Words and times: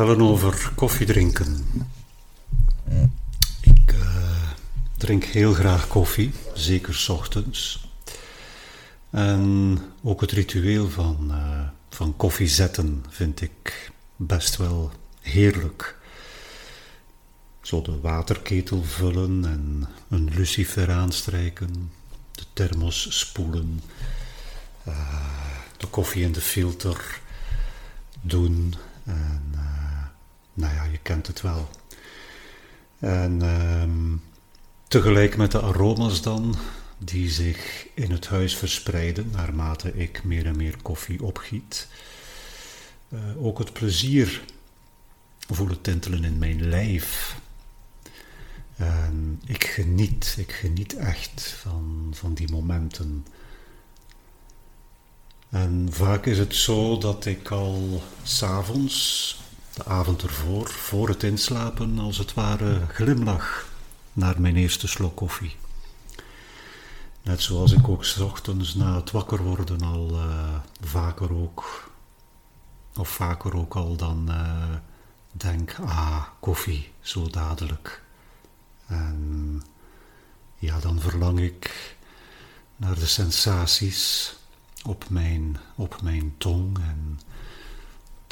Vertellen 0.00 0.28
over 0.28 0.72
koffiedrinken. 0.74 1.66
Ik 3.60 3.92
uh, 3.92 4.50
drink 4.96 5.24
heel 5.24 5.52
graag 5.52 5.88
koffie, 5.88 6.32
zeker 6.54 6.94
s 6.94 7.08
ochtends. 7.08 7.88
En 9.10 9.78
ook 10.02 10.20
het 10.20 10.30
ritueel 10.30 10.90
van, 10.90 11.26
uh, 11.30 11.60
van 11.88 12.16
koffie 12.16 12.48
zetten 12.48 13.04
vind 13.08 13.40
ik 13.40 13.90
best 14.16 14.56
wel 14.56 14.92
heerlijk. 15.20 15.96
Zo 17.60 17.82
de 17.82 18.00
waterketel 18.00 18.82
vullen 18.84 19.44
en 19.44 19.88
een 20.08 20.30
lucifer 20.34 20.90
aanstrijken, 20.90 21.90
de 22.32 22.44
thermos 22.52 23.18
spoelen, 23.18 23.82
uh, 24.88 24.94
de 25.76 25.86
koffie 25.86 26.22
in 26.22 26.32
de 26.32 26.40
filter 26.40 27.20
doen. 28.20 28.74
En 29.04 29.49
nou 30.60 30.74
ja, 30.74 30.84
je 30.84 30.98
kent 31.02 31.26
het 31.26 31.40
wel. 31.40 31.68
En 32.98 33.42
um, 33.42 34.22
tegelijk 34.88 35.36
met 35.36 35.50
de 35.50 35.60
aroma's 35.60 36.22
dan, 36.22 36.56
die 36.98 37.30
zich 37.30 37.86
in 37.94 38.10
het 38.10 38.26
huis 38.26 38.56
verspreiden 38.56 39.30
naarmate 39.30 39.94
ik 39.94 40.24
meer 40.24 40.46
en 40.46 40.56
meer 40.56 40.76
koffie 40.82 41.22
opgiet. 41.22 41.88
Uh, 43.08 43.44
ook 43.44 43.58
het 43.58 43.72
plezier 43.72 44.42
voelen 45.48 45.80
tintelen 45.80 46.24
in 46.24 46.38
mijn 46.38 46.68
lijf. 46.68 47.36
En 48.76 49.40
ik 49.46 49.64
geniet, 49.64 50.34
ik 50.38 50.52
geniet 50.52 50.96
echt 50.96 51.56
van, 51.62 52.12
van 52.14 52.34
die 52.34 52.50
momenten. 52.50 53.26
En 55.48 55.88
vaak 55.90 56.26
is 56.26 56.38
het 56.38 56.54
zo 56.54 56.98
dat 56.98 57.26
ik 57.26 57.50
al 57.50 58.02
s'avonds, 58.22 59.40
de 59.74 59.84
avond 59.84 60.22
ervoor, 60.22 60.68
voor 60.68 61.08
het 61.08 61.22
inslapen, 61.22 61.98
als 61.98 62.18
het 62.18 62.34
ware 62.34 62.86
glimlach 62.86 63.68
naar 64.12 64.40
mijn 64.40 64.56
eerste 64.56 64.88
slok 64.88 65.16
koffie. 65.16 65.56
Net 67.22 67.42
zoals 67.42 67.72
ik 67.72 67.88
ook 67.88 68.04
s 68.04 68.18
ochtends 68.18 68.74
na 68.74 68.96
het 68.96 69.10
wakker 69.10 69.42
worden 69.42 69.82
al 69.82 70.10
uh, 70.10 70.54
vaker 70.80 71.34
ook, 71.34 71.90
of 72.96 73.08
vaker 73.08 73.56
ook 73.56 73.74
al 73.74 73.96
dan 73.96 74.26
uh, 74.28 74.74
denk, 75.32 75.76
ah, 75.84 76.22
koffie, 76.40 76.92
zo 77.00 77.28
dadelijk. 77.28 78.02
En 78.86 79.62
ja, 80.58 80.78
dan 80.80 81.00
verlang 81.00 81.40
ik 81.40 81.96
naar 82.76 82.94
de 82.94 83.06
sensaties 83.06 84.34
op 84.84 85.04
mijn, 85.08 85.56
op 85.74 86.02
mijn 86.02 86.34
tong 86.38 86.78
en 86.78 87.20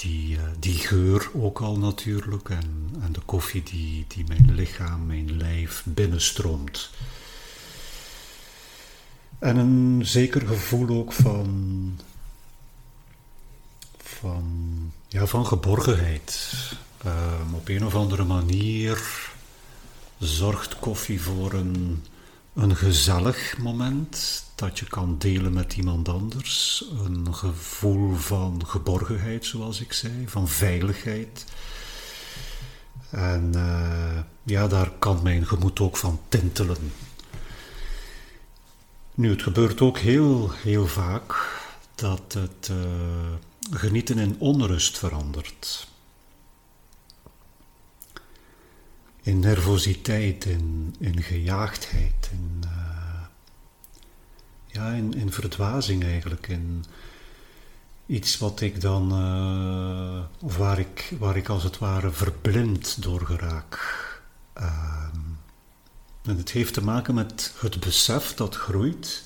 die, 0.00 0.36
uh, 0.36 0.42
die 0.58 0.78
geur 0.78 1.30
ook 1.34 1.60
al 1.60 1.78
natuurlijk 1.78 2.48
en, 2.48 2.96
en 3.00 3.12
de 3.12 3.20
koffie 3.20 3.62
die, 3.62 4.04
die 4.08 4.24
mijn 4.26 4.54
lichaam, 4.54 5.06
mijn 5.06 5.36
lijf 5.36 5.82
binnenstroomt. 5.86 6.90
En 9.38 9.56
een 9.56 10.06
zeker 10.06 10.46
gevoel 10.46 10.88
ook 10.88 11.12
van, 11.12 11.98
van, 13.98 14.44
ja, 15.08 15.26
van 15.26 15.46
geborgenheid. 15.46 16.52
Um, 17.06 17.54
op 17.54 17.68
een 17.68 17.84
of 17.84 17.94
andere 17.94 18.24
manier 18.24 19.28
zorgt 20.18 20.78
koffie 20.78 21.20
voor 21.20 21.52
een, 21.52 22.04
een 22.58 22.76
gezellig 22.76 23.58
moment 23.58 24.44
dat 24.54 24.78
je 24.78 24.86
kan 24.86 25.16
delen 25.18 25.52
met 25.52 25.76
iemand 25.76 26.08
anders. 26.08 26.84
Een 27.04 27.34
gevoel 27.34 28.14
van 28.14 28.66
geborgenheid, 28.66 29.44
zoals 29.44 29.80
ik 29.80 29.92
zei, 29.92 30.28
van 30.28 30.48
veiligheid. 30.48 31.44
En 33.10 33.52
uh, 33.54 34.18
ja, 34.42 34.68
daar 34.68 34.90
kan 34.98 35.22
mijn 35.22 35.46
gemoed 35.46 35.80
ook 35.80 35.96
van 35.96 36.20
tintelen. 36.28 36.92
Nu, 39.14 39.30
het 39.30 39.42
gebeurt 39.42 39.80
ook 39.80 39.98
heel, 39.98 40.50
heel 40.52 40.86
vaak 40.86 41.58
dat 41.94 42.32
het 42.32 42.68
uh, 42.70 42.76
genieten 43.70 44.18
in 44.18 44.36
onrust 44.38 44.98
verandert. 44.98 45.87
In 49.28 49.40
nervositeit, 49.40 50.44
in, 50.44 50.94
in 50.98 51.22
gejaagdheid, 51.22 52.30
in, 52.32 52.62
uh, 52.64 53.20
ja, 54.66 54.90
in, 54.90 55.14
in 55.14 55.32
verdwazing 55.32 56.04
eigenlijk. 56.04 56.48
In 56.48 56.84
iets 58.06 58.38
wat 58.38 58.60
ik 58.60 58.80
dan, 58.80 59.12
uh, 59.12 60.24
of 60.40 60.56
waar 60.56 60.78
ik, 60.78 61.14
waar 61.18 61.36
ik 61.36 61.48
als 61.48 61.62
het 61.62 61.78
ware 61.78 62.10
verblind 62.10 63.02
door 63.02 63.26
geraak. 63.26 63.96
Uh, 64.60 65.08
en 66.22 66.36
het 66.36 66.50
heeft 66.50 66.74
te 66.74 66.84
maken 66.84 67.14
met 67.14 67.54
het 67.60 67.80
besef 67.80 68.34
dat 68.34 68.56
groeit 68.56 69.24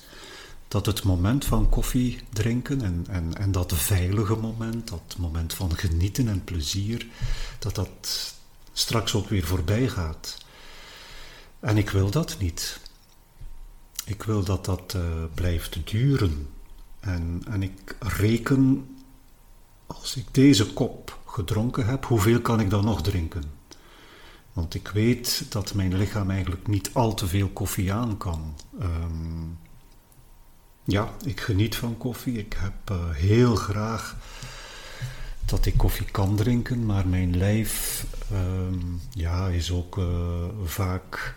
dat 0.67 0.85
het 0.85 1.03
moment 1.03 1.45
van 1.45 1.69
koffie 1.69 2.19
drinken 2.29 2.81
en, 2.81 3.05
en, 3.09 3.37
en 3.37 3.51
dat 3.51 3.73
veilige 3.73 4.35
moment, 4.35 4.87
dat 4.87 5.15
moment 5.17 5.53
van 5.53 5.75
genieten 5.75 6.27
en 6.27 6.43
plezier, 6.43 7.07
dat 7.59 7.75
dat 7.75 8.33
straks 8.73 9.15
ook 9.15 9.29
weer 9.29 9.43
voorbij 9.43 9.87
gaat. 9.87 10.37
En 11.59 11.77
ik 11.77 11.89
wil 11.89 12.11
dat 12.11 12.35
niet. 12.39 12.79
Ik 14.05 14.23
wil 14.23 14.43
dat 14.43 14.65
dat 14.65 14.93
uh, 14.95 15.01
blijft 15.33 15.91
duren. 15.91 16.49
En, 16.99 17.41
en 17.49 17.63
ik 17.63 17.95
reken, 17.99 18.87
als 19.85 20.15
ik 20.15 20.25
deze 20.31 20.73
kop 20.73 21.19
gedronken 21.25 21.85
heb, 21.85 22.05
hoeveel 22.05 22.41
kan 22.41 22.59
ik 22.59 22.69
dan 22.69 22.85
nog 22.85 23.01
drinken? 23.01 23.43
Want 24.53 24.73
ik 24.73 24.87
weet 24.87 25.45
dat 25.51 25.73
mijn 25.73 25.97
lichaam 25.97 26.29
eigenlijk 26.29 26.67
niet 26.67 26.89
al 26.93 27.13
te 27.13 27.27
veel 27.27 27.49
koffie 27.49 27.93
aan 27.93 28.17
kan. 28.17 28.55
Um, 28.81 29.57
ja, 30.83 31.13
ik 31.23 31.41
geniet 31.41 31.75
van 31.75 31.97
koffie. 31.97 32.37
Ik 32.37 32.55
heb 32.59 32.89
uh, 32.91 33.09
heel 33.11 33.55
graag 33.55 34.17
dat 35.53 35.65
ik 35.65 35.77
koffie 35.77 36.05
kan 36.11 36.35
drinken, 36.35 36.85
maar 36.85 37.07
mijn 37.07 37.37
lijf 37.37 38.05
um, 38.31 39.01
ja, 39.11 39.47
is 39.47 39.71
ook 39.71 39.97
uh, 39.97 40.05
vaak 40.63 41.35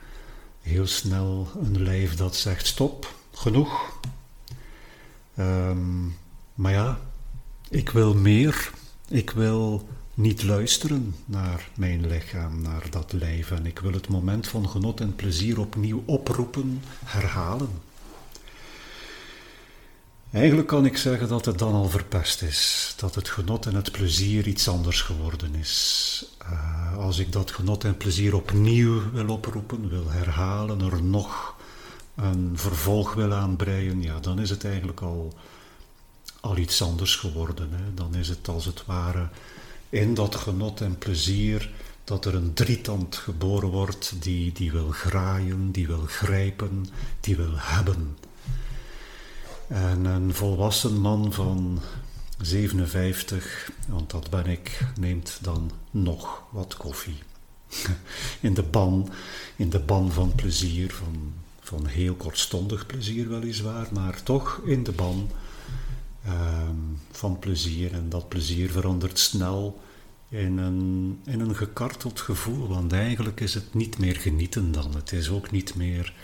heel 0.60 0.87
snel 0.87 1.49
een 1.62 1.82
lijf 1.82 2.15
dat 2.15 2.37
zegt 2.37 2.66
stop, 2.66 3.15
genoeg. 3.32 4.00
Um, 5.38 6.16
maar 6.54 6.72
ja, 6.72 6.99
ik 7.69 7.91
wil 7.91 8.15
meer. 8.15 8.71
Ik 9.09 9.31
wil 9.31 9.88
niet 10.15 10.43
luisteren 10.43 11.15
naar 11.25 11.69
mijn 11.75 12.06
lichaam, 12.06 12.62
naar 12.62 12.87
dat 12.91 13.12
lijf. 13.12 13.50
En 13.50 13.66
ik 13.66 13.78
wil 13.78 13.93
het 13.93 14.09
moment 14.09 14.48
van 14.48 14.69
genot 14.69 15.00
en 15.00 15.15
plezier 15.15 15.60
opnieuw 15.60 16.03
oproepen, 16.06 16.83
herhalen. 17.04 17.71
Eigenlijk 20.37 20.69
kan 20.69 20.85
ik 20.85 20.97
zeggen 20.97 21.29
dat 21.29 21.45
het 21.45 21.59
dan 21.59 21.73
al 21.73 21.89
verpest 21.89 22.43
is, 22.43 22.95
dat 22.97 23.15
het 23.15 23.28
genot 23.28 23.66
en 23.66 23.75
het 23.75 23.93
plezier 23.93 24.47
iets 24.47 24.69
anders 24.69 25.01
geworden 25.01 25.55
is. 25.55 26.25
Uh, 26.43 26.97
als 26.97 27.19
ik 27.19 27.33
dat 27.33 27.51
genot 27.51 27.84
en 27.84 27.97
plezier 27.97 28.34
opnieuw 28.34 29.10
wil 29.13 29.28
oproepen, 29.28 29.89
wil 29.89 30.10
herhalen, 30.10 30.81
er 30.81 31.03
nog 31.03 31.55
een 32.15 32.53
vervolg 32.55 33.15
wil 33.15 33.33
aanbreien, 33.33 34.03
ja, 34.03 34.21
dan 34.21 34.41
is 34.41 34.51
het 34.51 34.65
eigenlijk 34.65 35.01
al, 35.01 35.33
al 36.41 36.57
iets 36.57 36.83
anders 36.83 37.16
geworden. 37.16 37.69
Hè. 37.72 37.95
Dan 37.95 38.15
is 38.15 38.28
het 38.28 38.49
als 38.49 38.65
het 38.65 38.84
ware 38.87 39.28
in 39.89 40.15
dat 40.15 40.34
genot 40.34 40.81
en 40.81 40.99
plezier 40.99 41.71
dat 42.05 42.25
er 42.25 42.34
een 42.34 42.55
drietand 42.55 43.16
geboren 43.16 43.69
wordt 43.69 44.15
die, 44.19 44.53
die 44.53 44.72
wil 44.72 44.91
graaien, 44.91 45.71
die 45.71 45.87
wil 45.87 46.05
grijpen, 46.07 46.87
die 47.21 47.37
wil 47.37 47.53
hebben. 47.55 48.16
En 49.68 50.04
een 50.04 50.34
volwassen 50.34 51.01
man 51.01 51.33
van 51.33 51.80
57, 52.41 53.71
want 53.89 54.10
dat 54.10 54.30
ben 54.30 54.47
ik, 54.47 54.80
neemt 55.01 55.39
dan 55.41 55.71
nog 55.91 56.42
wat 56.51 56.77
koffie. 56.77 57.18
In 58.41 58.54
de 58.54 58.63
ban, 58.63 59.09
in 59.57 59.71
de 59.71 59.78
ban 59.80 60.13
van 60.13 60.34
plezier, 60.34 60.92
van, 60.92 61.33
van 61.60 61.86
heel 61.86 62.15
kortstondig 62.15 62.86
plezier 62.86 63.28
weliswaar, 63.28 63.89
maar 63.92 64.22
toch 64.22 64.60
in 64.65 64.84
de 64.84 64.92
ban 64.92 65.30
um, 66.27 66.98
van 67.10 67.39
plezier. 67.39 67.92
En 67.92 68.09
dat 68.09 68.28
plezier 68.28 68.71
verandert 68.71 69.19
snel 69.19 69.80
in 70.28 70.59
een, 70.59 71.19
in 71.24 71.41
een 71.41 71.57
gekarteld 71.57 72.21
gevoel, 72.21 72.69
want 72.69 72.92
eigenlijk 72.92 73.41
is 73.41 73.54
het 73.54 73.74
niet 73.74 73.98
meer 73.98 74.16
genieten 74.16 74.72
dan. 74.72 74.95
Het 74.95 75.12
is 75.12 75.30
ook 75.30 75.51
niet 75.51 75.74
meer 75.74 76.15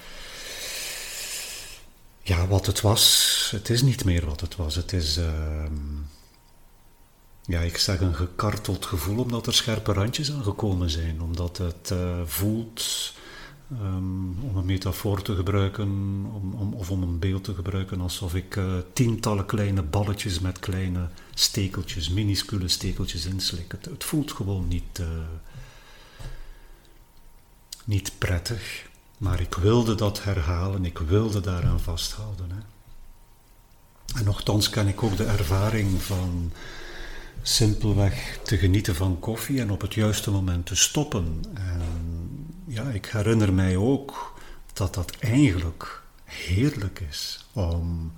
ja, 2.23 2.47
wat 2.47 2.67
het 2.67 2.81
was, 2.81 3.49
het 3.51 3.71
is 3.71 3.83
niet 3.83 4.05
meer 4.05 4.27
wat 4.27 4.41
het 4.41 4.57
was. 4.57 4.75
Het 4.75 4.93
is, 4.93 5.19
uh, 5.19 5.65
ja, 7.43 7.61
ik 7.61 7.77
zeg 7.77 8.01
een 8.01 8.15
gekarteld 8.15 8.87
gevoel, 8.87 9.19
omdat 9.23 9.47
er 9.47 9.55
scherpe 9.55 9.93
randjes 9.93 10.33
aan 10.33 10.45
gekomen 10.45 10.91
zijn. 10.91 11.23
Omdat 11.23 11.59
het 11.59 11.91
uh, 11.93 12.21
voelt 12.25 13.13
Um, 13.81 14.39
om 14.43 14.57
een 14.57 14.65
metafoor 14.65 15.23
te 15.23 15.35
gebruiken, 15.35 15.89
om, 16.35 16.55
om, 16.55 16.75
of 16.75 16.91
om 16.91 17.03
een 17.03 17.19
beeld 17.19 17.45
te 17.45 17.55
gebruiken, 17.55 18.01
alsof 18.01 18.35
ik 18.35 18.57
uh, 18.57 18.75
tientallen 18.93 19.47
kleine 19.47 19.83
balletjes 19.83 20.41
met 20.41 20.59
kleine 20.59 21.09
stekeltjes, 21.35 22.09
minuscule 22.09 22.69
stekeltjes 22.69 23.27
inslik. 23.27 23.73
Het, 23.73 23.85
het 23.85 24.05
voelt 24.05 24.33
gewoon 24.33 24.69
niet, 24.69 24.99
uh, 25.01 25.07
niet 27.85 28.13
prettig, 28.19 28.89
maar 29.23 29.41
ik 29.41 29.55
wilde 29.55 29.95
dat 29.95 30.23
herhalen, 30.23 30.85
ik 30.85 30.99
wilde 30.99 31.41
daaraan 31.41 31.81
vasthouden. 31.81 32.51
Hè. 32.51 32.59
En 34.19 34.25
nogthans 34.25 34.71
ken 34.71 34.89
ik 34.89 35.03
ook 35.03 35.17
de 35.17 35.25
ervaring 35.25 36.03
van 36.03 36.53
simpelweg 37.43 38.39
te 38.43 38.57
genieten 38.59 38.95
van 38.95 39.19
koffie 39.19 39.61
en 39.61 39.71
op 39.71 39.81
het 39.81 39.95
juiste 39.95 40.31
moment 40.31 40.67
te 40.67 40.77
stoppen. 40.77 41.43
En 41.55 41.83
ja, 42.67 42.85
ik 42.85 43.07
herinner 43.07 43.53
mij 43.53 43.77
ook 43.77 44.35
dat 44.73 44.95
dat 44.95 45.17
eigenlijk 45.19 46.03
heerlijk 46.25 47.01
is 47.11 47.47
om 47.53 48.13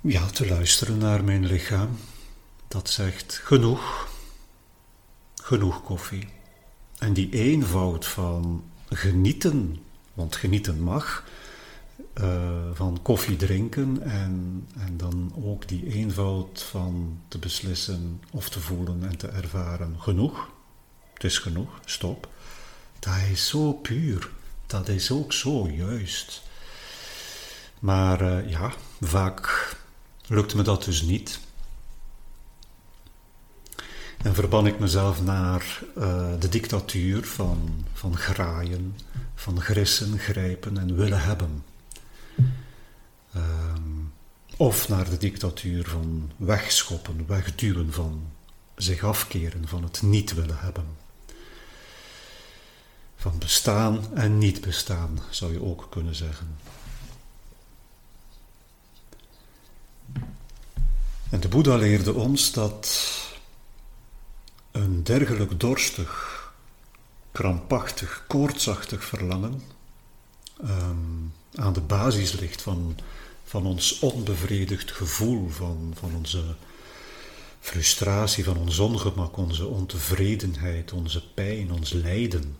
ja, 0.00 0.26
te 0.26 0.48
luisteren 0.48 0.98
naar 0.98 1.24
mijn 1.24 1.46
lichaam. 1.46 1.98
Dat 2.68 2.90
zegt 2.90 3.40
genoeg, 3.44 4.08
genoeg 5.42 5.82
koffie. 5.82 6.38
En 7.00 7.12
die 7.12 7.30
eenvoud 7.30 8.06
van 8.06 8.64
genieten, 8.88 9.78
want 10.14 10.36
genieten 10.36 10.80
mag, 10.80 11.24
uh, 12.20 12.50
van 12.72 12.98
koffie 13.02 13.36
drinken 13.36 14.02
en, 14.02 14.66
en 14.78 14.96
dan 14.96 15.32
ook 15.44 15.68
die 15.68 15.86
eenvoud 15.86 16.62
van 16.62 17.18
te 17.28 17.38
beslissen 17.38 18.20
of 18.30 18.48
te 18.48 18.60
voelen 18.60 19.08
en 19.08 19.16
te 19.16 19.28
ervaren 19.28 19.96
genoeg. 19.98 20.48
Het 21.14 21.24
is 21.24 21.38
genoeg, 21.38 21.80
stop. 21.84 22.28
Dat 22.98 23.16
is 23.32 23.48
zo 23.48 23.72
puur. 23.72 24.30
Dat 24.66 24.88
is 24.88 25.10
ook 25.10 25.32
zo 25.32 25.68
juist. 25.68 26.42
Maar 27.78 28.22
uh, 28.22 28.50
ja, 28.50 28.72
vaak 29.00 29.76
lukt 30.26 30.54
me 30.54 30.62
dat 30.62 30.84
dus 30.84 31.02
niet. 31.02 31.40
En 34.22 34.34
verban 34.34 34.66
ik 34.66 34.78
mezelf 34.78 35.22
naar 35.22 35.82
uh, 35.98 36.30
de 36.38 36.48
dictatuur 36.48 37.24
van, 37.24 37.84
van 37.92 38.16
graaien, 38.16 38.96
van 39.34 39.60
grissen, 39.60 40.18
grijpen 40.18 40.78
en 40.78 40.96
willen 40.96 41.22
hebben. 41.22 41.64
Um, 43.36 44.12
of 44.56 44.88
naar 44.88 45.10
de 45.10 45.16
dictatuur 45.16 45.88
van 45.88 46.30
wegschoppen, 46.36 47.24
wegduwen, 47.26 47.92
van 47.92 48.22
zich 48.76 49.04
afkeren, 49.04 49.68
van 49.68 49.82
het 49.82 50.02
niet 50.02 50.34
willen 50.34 50.58
hebben. 50.58 50.86
Van 53.16 53.38
bestaan 53.38 54.16
en 54.16 54.38
niet 54.38 54.60
bestaan, 54.60 55.18
zou 55.30 55.52
je 55.52 55.62
ook 55.62 55.86
kunnen 55.90 56.14
zeggen. 56.14 56.56
En 61.30 61.40
de 61.40 61.48
Boeddha 61.48 61.76
leerde 61.76 62.14
ons 62.14 62.52
dat 62.52 63.18
een 64.72 65.04
dergelijk 65.04 65.60
dorstig, 65.60 66.38
krampachtig, 67.32 68.24
koortsachtig 68.26 69.04
verlangen 69.04 69.62
um, 70.64 71.32
aan 71.54 71.72
de 71.72 71.80
basis 71.80 72.32
ligt 72.32 72.62
van, 72.62 72.96
van 73.44 73.66
ons 73.66 73.98
onbevredigd 73.98 74.92
gevoel, 74.92 75.48
van, 75.48 75.92
van 75.98 76.14
onze 76.14 76.42
frustratie, 77.60 78.44
van 78.44 78.56
ons 78.56 78.78
ongemak, 78.78 79.36
onze 79.36 79.66
ontevredenheid, 79.66 80.92
onze 80.92 81.32
pijn, 81.32 81.72
ons 81.72 81.92
lijden. 81.92 82.56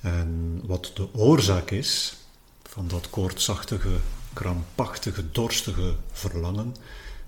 En 0.00 0.60
wat 0.64 0.90
de 0.94 1.14
oorzaak 1.14 1.70
is 1.70 2.16
van 2.62 2.88
dat 2.88 3.10
koortsachtige, 3.10 3.96
krampachtige, 4.32 5.30
dorstige 5.30 5.96
verlangen, 6.12 6.76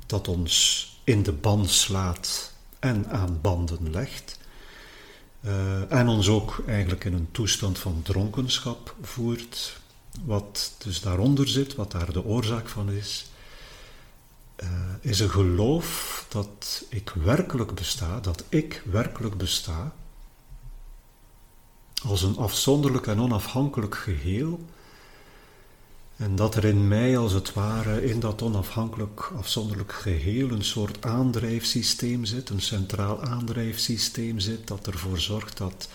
dat 0.06 0.28
ons 0.28 0.86
in 1.04 1.22
de 1.22 1.32
band 1.32 1.70
slaat 1.70 2.52
en 2.80 3.10
aan 3.10 3.38
banden 3.40 3.90
legt, 3.90 4.38
uh, 5.40 5.92
en 5.92 6.08
ons 6.08 6.28
ook 6.28 6.62
eigenlijk 6.66 7.04
in 7.04 7.12
een 7.12 7.28
toestand 7.30 7.78
van 7.78 8.00
dronkenschap 8.02 8.94
voert, 9.02 9.80
wat 10.24 10.74
dus 10.78 11.00
daaronder 11.00 11.48
zit, 11.48 11.74
wat 11.74 11.90
daar 11.90 12.12
de 12.12 12.24
oorzaak 12.24 12.68
van 12.68 12.90
is, 12.90 13.30
uh, 14.62 14.68
is 15.00 15.20
een 15.20 15.30
geloof 15.30 16.26
dat 16.28 16.84
ik 16.88 17.10
werkelijk 17.10 17.74
besta, 17.74 18.20
dat 18.20 18.44
ik 18.48 18.82
werkelijk 18.84 19.36
besta, 19.36 19.94
als 22.06 22.22
een 22.22 22.36
afzonderlijk 22.36 23.06
en 23.06 23.20
onafhankelijk 23.20 23.94
geheel, 23.94 24.60
en 26.20 26.36
dat 26.36 26.54
er 26.54 26.64
in 26.64 26.88
mij 26.88 27.18
als 27.18 27.32
het 27.32 27.52
ware 27.52 28.04
in 28.04 28.20
dat 28.20 28.42
onafhankelijk, 28.42 29.32
afzonderlijk 29.36 29.92
geheel 29.92 30.50
een 30.50 30.64
soort 30.64 31.04
aandrijfsysteem 31.04 32.24
zit, 32.24 32.48
een 32.50 32.60
centraal 32.60 33.22
aandrijfsysteem 33.22 34.38
zit, 34.38 34.68
dat 34.68 34.86
ervoor 34.86 35.18
zorgt 35.18 35.56
dat 35.56 35.88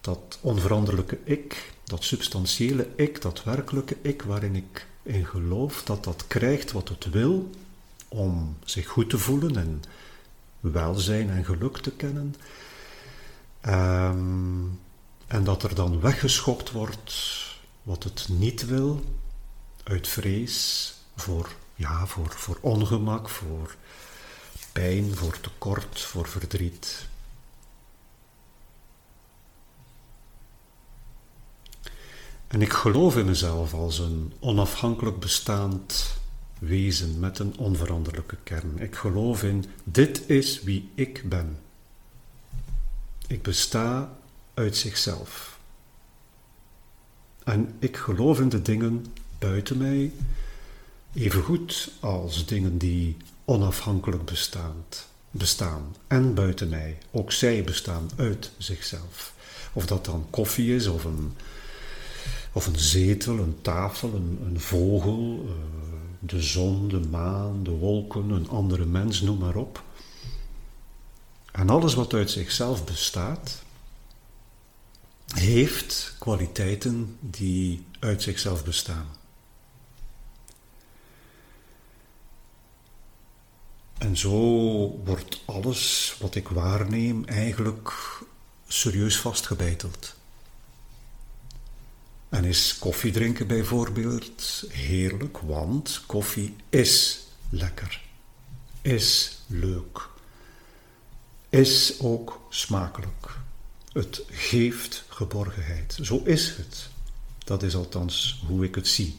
dat 0.00 0.38
onveranderlijke 0.40 1.18
ik, 1.24 1.72
dat 1.84 2.04
substantiële 2.04 2.88
ik, 2.96 3.22
dat 3.22 3.44
werkelijke 3.44 3.96
ik 4.02 4.22
waarin 4.22 4.56
ik 4.56 4.86
in 5.02 5.26
geloof, 5.26 5.82
dat 5.82 6.04
dat 6.04 6.24
krijgt 6.26 6.72
wat 6.72 6.88
het 6.88 7.10
wil 7.10 7.50
om 8.08 8.56
zich 8.64 8.86
goed 8.86 9.10
te 9.10 9.18
voelen 9.18 9.56
en 9.56 9.82
welzijn 10.60 11.30
en 11.30 11.44
geluk 11.44 11.78
te 11.78 11.90
kennen. 11.90 12.34
Um, 13.66 14.80
en 15.26 15.44
dat 15.44 15.62
er 15.62 15.74
dan 15.74 16.00
weggeschopt 16.00 16.70
wordt 16.70 17.44
wat 17.82 18.02
het 18.02 18.28
niet 18.30 18.66
wil, 18.66 19.04
uit 19.88 20.08
vrees 20.08 20.94
voor, 21.16 21.50
ja, 21.74 22.06
voor, 22.06 22.30
voor 22.30 22.58
ongemak, 22.60 23.28
voor 23.28 23.76
pijn, 24.72 25.16
voor 25.16 25.40
tekort, 25.40 26.00
voor 26.00 26.28
verdriet. 26.28 27.08
En 32.46 32.62
ik 32.62 32.72
geloof 32.72 33.16
in 33.16 33.26
mezelf 33.26 33.74
als 33.74 33.98
een 33.98 34.32
onafhankelijk 34.38 35.18
bestaand 35.18 36.16
wezen 36.58 37.18
met 37.18 37.38
een 37.38 37.58
onveranderlijke 37.58 38.36
kern. 38.42 38.78
Ik 38.78 38.94
geloof 38.94 39.42
in 39.42 39.64
dit 39.84 40.28
is 40.28 40.62
wie 40.62 40.90
ik 40.94 41.28
ben. 41.28 41.58
Ik 43.26 43.42
besta 43.42 44.16
uit 44.54 44.76
zichzelf. 44.76 45.58
En 47.44 47.76
ik 47.78 47.96
geloof 47.96 48.40
in 48.40 48.48
de 48.48 48.62
dingen 48.62 49.06
buiten 49.48 49.78
mij, 49.78 50.12
evengoed 51.14 51.90
als 52.00 52.46
dingen 52.46 52.78
die 52.78 53.16
onafhankelijk 53.44 54.24
bestaand, 54.24 55.06
bestaan 55.30 55.96
en 56.06 56.34
buiten 56.34 56.68
mij. 56.68 56.98
Ook 57.10 57.32
zij 57.32 57.64
bestaan 57.64 58.10
uit 58.16 58.50
zichzelf. 58.58 59.34
Of 59.72 59.86
dat 59.86 60.04
dan 60.04 60.26
koffie 60.30 60.74
is, 60.74 60.86
of 60.86 61.04
een, 61.04 61.34
of 62.52 62.66
een 62.66 62.78
zetel, 62.78 63.38
een 63.38 63.58
tafel, 63.62 64.14
een, 64.14 64.38
een 64.46 64.60
vogel, 64.60 65.44
uh, 65.44 65.52
de 66.18 66.42
zon, 66.42 66.88
de 66.88 67.00
maan, 67.00 67.62
de 67.62 67.70
wolken, 67.70 68.30
een 68.30 68.48
andere 68.48 68.84
mens, 68.84 69.20
noem 69.20 69.38
maar 69.38 69.56
op. 69.56 69.82
En 71.52 71.70
alles 71.70 71.94
wat 71.94 72.14
uit 72.14 72.30
zichzelf 72.30 72.84
bestaat, 72.84 73.62
heeft 75.34 76.16
kwaliteiten 76.18 77.16
die 77.20 77.84
uit 77.98 78.22
zichzelf 78.22 78.64
bestaan. 78.64 79.15
En 83.98 84.16
zo 84.16 84.30
wordt 85.04 85.40
alles 85.44 86.16
wat 86.20 86.34
ik 86.34 86.48
waarneem 86.48 87.24
eigenlijk 87.24 87.92
serieus 88.66 89.18
vastgebeiteld. 89.18 90.14
En 92.28 92.44
is 92.44 92.78
koffie 92.78 93.12
drinken 93.12 93.46
bijvoorbeeld 93.46 94.64
heerlijk, 94.68 95.38
want 95.38 96.02
koffie 96.06 96.56
is 96.68 97.26
lekker, 97.50 98.02
is 98.82 99.38
leuk, 99.46 100.08
is 101.48 102.00
ook 102.00 102.40
smakelijk. 102.48 103.38
Het 103.92 104.22
geeft 104.30 105.04
geborgenheid. 105.08 105.98
Zo 106.02 106.22
is 106.24 106.56
het. 106.56 106.88
Dat 107.44 107.62
is 107.62 107.74
althans 107.74 108.42
hoe 108.46 108.64
ik 108.64 108.74
het 108.74 108.88
zie. 108.88 109.18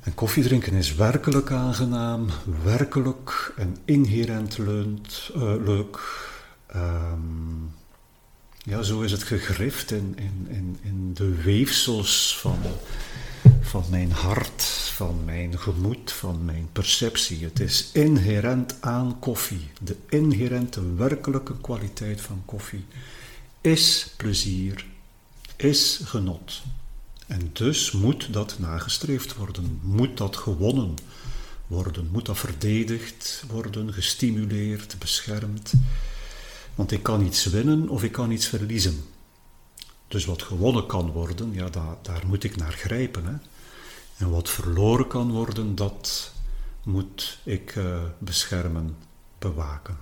En 0.00 0.14
koffie 0.14 0.42
drinken 0.42 0.72
is 0.72 0.94
werkelijk 0.94 1.50
aangenaam, 1.50 2.28
werkelijk 2.62 3.52
en 3.56 3.76
inherent 3.84 4.58
leunt, 4.58 5.30
uh, 5.36 5.42
leuk. 5.64 6.00
Um, 6.76 7.74
ja, 8.58 8.82
zo 8.82 9.00
is 9.00 9.12
het 9.12 9.22
gegrift 9.22 9.90
in, 9.90 10.14
in, 10.16 10.46
in, 10.48 10.78
in 10.82 11.14
de 11.14 11.42
weefsels 11.42 12.38
van, 12.38 12.58
van 13.60 13.84
mijn 13.90 14.12
hart, 14.12 14.62
van 14.94 15.24
mijn 15.24 15.58
gemoed, 15.58 16.12
van 16.12 16.44
mijn 16.44 16.68
perceptie. 16.72 17.44
Het 17.44 17.60
is 17.60 17.90
inherent 17.92 18.76
aan 18.80 19.18
koffie. 19.18 19.68
De 19.80 19.96
inherente 20.08 20.94
werkelijke 20.94 21.60
kwaliteit 21.60 22.20
van 22.20 22.42
koffie 22.44 22.84
is 23.60 24.14
plezier, 24.16 24.86
is 25.56 26.00
genot. 26.04 26.62
En 27.30 27.50
dus 27.52 27.90
moet 27.92 28.32
dat 28.32 28.58
nagestreefd 28.58 29.36
worden, 29.36 29.80
moet 29.82 30.16
dat 30.16 30.36
gewonnen 30.36 30.94
worden, 31.66 32.08
moet 32.12 32.26
dat 32.26 32.38
verdedigd 32.38 33.44
worden, 33.48 33.92
gestimuleerd, 33.92 34.96
beschermd. 34.98 35.72
Want 36.74 36.92
ik 36.92 37.02
kan 37.02 37.24
iets 37.24 37.44
winnen 37.44 37.88
of 37.88 38.02
ik 38.02 38.12
kan 38.12 38.30
iets 38.30 38.46
verliezen. 38.46 39.04
Dus 40.08 40.24
wat 40.24 40.42
gewonnen 40.42 40.86
kan 40.86 41.10
worden, 41.10 41.52
ja, 41.52 41.68
daar, 41.68 41.96
daar 42.02 42.22
moet 42.26 42.44
ik 42.44 42.56
naar 42.56 42.72
grijpen. 42.72 43.24
Hè. 43.24 43.34
En 44.16 44.30
wat 44.30 44.50
verloren 44.50 45.06
kan 45.06 45.30
worden, 45.30 45.74
dat 45.74 46.32
moet 46.84 47.38
ik 47.44 47.76
uh, 47.76 48.02
beschermen, 48.18 48.96
bewaken. 49.38 49.96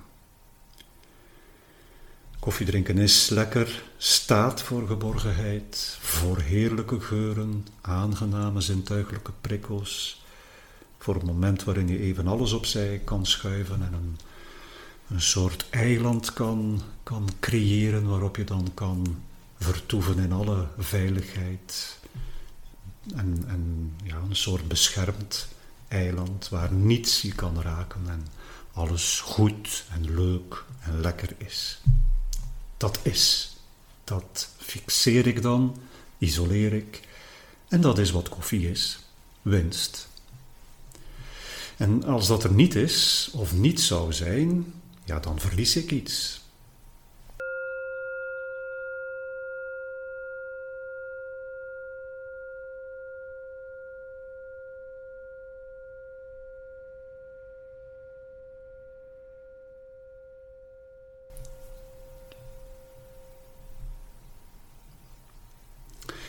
Koffie 2.38 2.66
drinken 2.66 2.98
is 2.98 3.28
lekker, 3.28 3.82
staat 3.96 4.62
voor 4.62 4.86
geborgenheid, 4.86 5.98
voor 6.00 6.38
heerlijke 6.40 7.00
geuren, 7.00 7.66
aangename 7.80 8.60
zintuigelijke 8.60 9.32
prikkels, 9.40 10.22
voor 10.98 11.14
het 11.14 11.22
moment 11.22 11.64
waarin 11.64 11.88
je 11.88 11.98
even 11.98 12.26
alles 12.26 12.52
opzij 12.52 13.00
kan 13.04 13.26
schuiven 13.26 13.82
en 13.82 13.92
een, 13.92 14.18
een 15.08 15.20
soort 15.20 15.66
eiland 15.70 16.32
kan, 16.32 16.82
kan 17.02 17.28
creëren 17.40 18.08
waarop 18.08 18.36
je 18.36 18.44
dan 18.44 18.70
kan 18.74 19.22
vertoeven 19.58 20.18
in 20.18 20.32
alle 20.32 20.66
veiligheid. 20.78 21.98
En, 23.14 23.44
en 23.48 23.92
ja, 24.04 24.16
een 24.16 24.36
soort 24.36 24.68
beschermd 24.68 25.48
eiland 25.88 26.48
waar 26.48 26.72
niets 26.72 27.22
je 27.22 27.34
kan 27.34 27.62
raken 27.62 28.02
en 28.08 28.26
alles 28.72 29.20
goed 29.20 29.84
en 29.92 30.14
leuk 30.14 30.64
en 30.80 31.00
lekker 31.00 31.34
is. 31.38 31.80
Dat 32.78 32.98
is. 33.02 33.56
Dat 34.04 34.48
fixeer 34.58 35.26
ik 35.26 35.42
dan, 35.42 35.76
isoleer 36.18 36.72
ik. 36.72 37.00
En 37.68 37.80
dat 37.80 37.98
is 37.98 38.10
wat 38.10 38.28
koffie 38.28 38.70
is: 38.70 38.98
winst. 39.42 40.08
En 41.76 42.04
als 42.04 42.26
dat 42.26 42.44
er 42.44 42.52
niet 42.52 42.74
is, 42.74 43.30
of 43.32 43.52
niet 43.52 43.80
zou 43.80 44.12
zijn, 44.12 44.74
ja, 45.04 45.20
dan 45.20 45.40
verlies 45.40 45.76
ik 45.76 45.90
iets. 45.90 46.40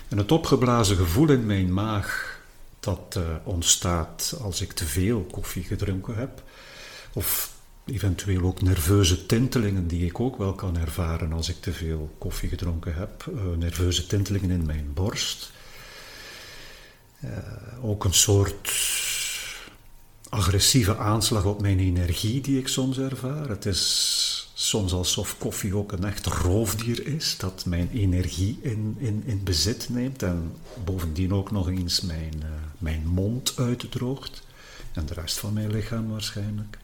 En 0.09 0.17
het 0.17 0.31
opgeblazen 0.31 0.95
gevoel 0.95 1.29
in 1.29 1.45
mijn 1.45 1.73
maag, 1.73 2.39
dat 2.79 3.15
uh, 3.17 3.23
ontstaat 3.43 4.35
als 4.41 4.61
ik 4.61 4.71
te 4.71 4.85
veel 4.85 5.27
koffie 5.31 5.63
gedronken 5.63 6.15
heb, 6.15 6.43
of 7.13 7.51
eventueel 7.85 8.43
ook 8.43 8.61
nerveuze 8.61 9.25
tintelingen 9.25 9.87
die 9.87 10.05
ik 10.05 10.19
ook 10.19 10.37
wel 10.37 10.53
kan 10.53 10.77
ervaren 10.77 11.33
als 11.33 11.49
ik 11.49 11.61
te 11.61 11.73
veel 11.73 12.15
koffie 12.17 12.49
gedronken 12.49 12.93
heb, 12.93 13.25
uh, 13.33 13.57
nerveuze 13.57 14.07
tintelingen 14.07 14.49
in 14.49 14.65
mijn 14.65 14.93
borst, 14.93 15.51
uh, 17.23 17.29
ook 17.81 18.03
een 18.03 18.13
soort 18.13 18.71
agressieve 20.29 20.97
aanslag 20.97 21.45
op 21.45 21.61
mijn 21.61 21.79
energie 21.79 22.41
die 22.41 22.59
ik 22.59 22.67
soms 22.67 22.97
ervaar. 22.97 23.49
Het 23.49 23.65
is 23.65 24.28
soms 24.69 24.93
alsof 24.93 25.37
koffie 25.37 25.75
ook 25.75 25.91
een 25.91 26.03
echt 26.03 26.25
roofdier 26.25 27.07
is, 27.07 27.37
dat 27.37 27.65
mijn 27.65 27.89
energie 27.91 28.59
in, 28.61 28.95
in, 28.97 29.23
in 29.25 29.43
bezit 29.43 29.89
neemt 29.89 30.23
en 30.23 30.55
bovendien 30.83 31.33
ook 31.33 31.51
nog 31.51 31.69
eens 31.69 32.01
mijn, 32.01 32.33
uh, 32.35 32.49
mijn 32.77 33.07
mond 33.07 33.53
uitdroogt 33.57 34.43
en 34.93 35.05
de 35.05 35.13
rest 35.13 35.37
van 35.37 35.53
mijn 35.53 35.71
lichaam 35.71 36.09
waarschijnlijk. 36.09 36.77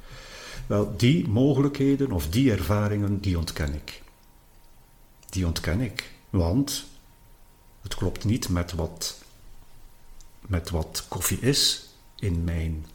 Wel, 0.68 0.98
die 0.98 1.28
mogelijkheden 1.28 2.12
of 2.12 2.30
die 2.30 2.52
ervaringen, 2.52 3.20
die 3.20 3.38
ontken 3.38 3.74
ik. 3.74 4.02
Die 5.30 5.46
ontken 5.46 5.82
ik, 5.82 6.12
want 6.30 6.86
het 7.82 7.96
klopt 7.96 8.24
niet 8.24 8.50
met 8.50 8.74
wat, 8.74 9.22
met 10.42 10.70
wat 10.70 11.06
koffie 11.08 11.40
is 11.40 11.90
in 12.20 12.44
mijn 12.44 12.86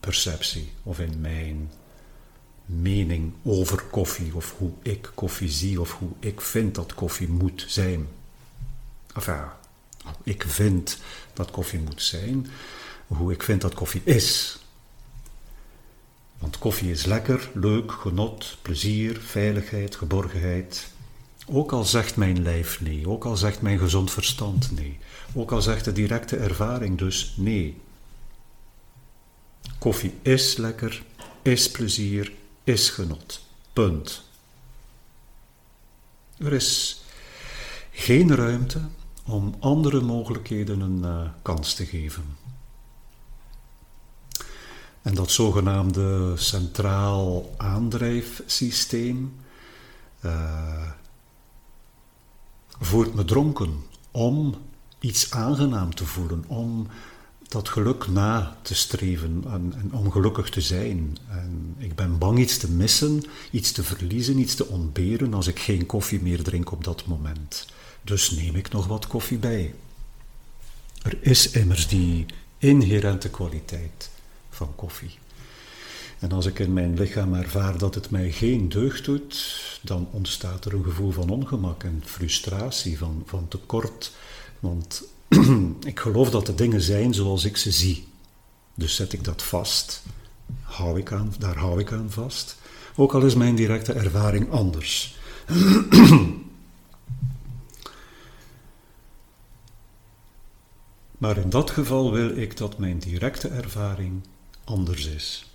perceptie 0.00 0.72
of 0.82 0.98
in 0.98 1.20
mijn 1.20 1.70
mening 2.68 3.32
over 3.42 3.82
koffie, 3.82 4.34
of 4.34 4.54
hoe 4.58 4.72
ik 4.82 5.10
koffie 5.14 5.50
zie, 5.50 5.80
of 5.80 5.98
hoe 5.98 6.10
ik 6.20 6.40
vind 6.40 6.74
dat 6.74 6.94
koffie 6.94 7.28
moet 7.28 7.64
zijn. 7.66 8.06
Enfin, 9.14 9.44
hoe 10.04 10.14
ik 10.24 10.42
vind 10.42 10.98
dat 11.32 11.50
koffie 11.50 11.78
moet 11.78 12.02
zijn, 12.02 12.46
hoe 13.06 13.32
ik 13.32 13.42
vind 13.42 13.60
dat 13.60 13.74
koffie 13.74 14.02
is. 14.04 14.58
Want 16.38 16.58
koffie 16.58 16.90
is 16.90 17.04
lekker, 17.04 17.50
leuk, 17.54 17.92
genot, 17.92 18.56
plezier, 18.62 19.20
veiligheid, 19.20 19.96
geborgenheid. 19.96 20.88
Ook 21.46 21.72
al 21.72 21.84
zegt 21.84 22.16
mijn 22.16 22.42
lijf 22.42 22.80
nee, 22.80 23.08
ook 23.08 23.24
al 23.24 23.36
zegt 23.36 23.62
mijn 23.62 23.78
gezond 23.78 24.10
verstand 24.10 24.70
nee, 24.70 24.98
ook 25.34 25.52
al 25.52 25.62
zegt 25.62 25.84
de 25.84 25.92
directe 25.92 26.36
ervaring 26.36 26.98
dus 26.98 27.34
nee. 27.36 27.80
Koffie 29.78 30.14
is 30.22 30.56
lekker, 30.56 31.02
is 31.42 31.70
plezier, 31.70 32.32
is 32.68 32.90
genot. 32.90 33.40
Punt. 33.72 34.22
Er 36.36 36.52
is 36.52 37.00
geen 37.90 38.34
ruimte 38.34 38.80
om 39.26 39.54
andere 39.58 40.00
mogelijkheden 40.00 40.80
een 40.80 40.98
uh, 40.98 41.30
kans 41.42 41.74
te 41.74 41.86
geven. 41.86 42.36
En 45.02 45.14
dat 45.14 45.30
zogenaamde 45.30 46.36
centraal 46.36 47.54
aandrijfsysteem 47.56 49.36
uh, 50.24 50.90
voert 52.80 53.14
me 53.14 53.24
dronken 53.24 53.84
om 54.10 54.54
iets 55.00 55.30
aangenaam 55.30 55.94
te 55.94 56.04
voelen, 56.04 56.44
om 56.46 56.86
dat 57.48 57.68
geluk 57.68 58.08
na 58.08 58.58
te 58.62 58.74
streven 58.74 59.42
en, 59.46 59.90
om 59.92 60.10
gelukkig 60.10 60.50
te 60.50 60.60
zijn. 60.60 61.18
En 61.30 61.74
ik 61.78 61.94
ben 61.94 62.18
bang 62.18 62.38
iets 62.38 62.58
te 62.58 62.70
missen, 62.70 63.24
iets 63.50 63.72
te 63.72 63.82
verliezen, 63.82 64.38
iets 64.38 64.54
te 64.54 64.66
ontberen 64.66 65.34
als 65.34 65.46
ik 65.46 65.58
geen 65.58 65.86
koffie 65.86 66.20
meer 66.22 66.42
drink 66.42 66.72
op 66.72 66.84
dat 66.84 67.06
moment. 67.06 67.66
Dus 68.02 68.30
neem 68.30 68.54
ik 68.54 68.70
nog 68.70 68.86
wat 68.86 69.06
koffie 69.06 69.38
bij. 69.38 69.74
Er 71.02 71.18
is 71.20 71.50
immers 71.50 71.88
die 71.88 72.26
inherente 72.58 73.28
kwaliteit 73.28 74.10
van 74.50 74.74
koffie. 74.74 75.18
En 76.18 76.32
als 76.32 76.46
ik 76.46 76.58
in 76.58 76.72
mijn 76.72 76.98
lichaam 76.98 77.34
ervaar 77.34 77.78
dat 77.78 77.94
het 77.94 78.10
mij 78.10 78.30
geen 78.32 78.68
deugd 78.68 79.04
doet, 79.04 79.60
dan 79.82 80.08
ontstaat 80.10 80.64
er 80.64 80.72
een 80.72 80.84
gevoel 80.84 81.10
van 81.10 81.30
ongemak 81.30 81.84
en 81.84 82.02
frustratie, 82.04 82.98
van, 82.98 83.22
van 83.26 83.48
tekort. 83.48 84.12
Want 84.60 85.02
ik 85.92 86.00
geloof 86.00 86.30
dat 86.30 86.46
de 86.46 86.54
dingen 86.54 86.80
zijn 86.80 87.14
zoals 87.14 87.44
ik 87.44 87.56
ze 87.56 87.70
zie. 87.70 88.06
Dus 88.74 88.94
zet 88.94 89.12
ik 89.12 89.24
dat 89.24 89.42
vast, 89.42 90.02
hou 90.60 90.98
ik 90.98 91.12
aan, 91.12 91.34
daar 91.38 91.56
hou 91.56 91.80
ik 91.80 91.92
aan 91.92 92.10
vast. 92.10 92.56
Ook 92.96 93.14
al 93.14 93.22
is 93.22 93.34
mijn 93.34 93.54
directe 93.54 93.92
ervaring 93.92 94.50
anders. 94.50 95.16
maar 101.18 101.36
in 101.36 101.50
dat 101.50 101.70
geval 101.70 102.12
wil 102.12 102.36
ik 102.36 102.56
dat 102.56 102.78
mijn 102.78 102.98
directe 102.98 103.48
ervaring 103.48 104.22
anders 104.64 105.06
is. 105.06 105.47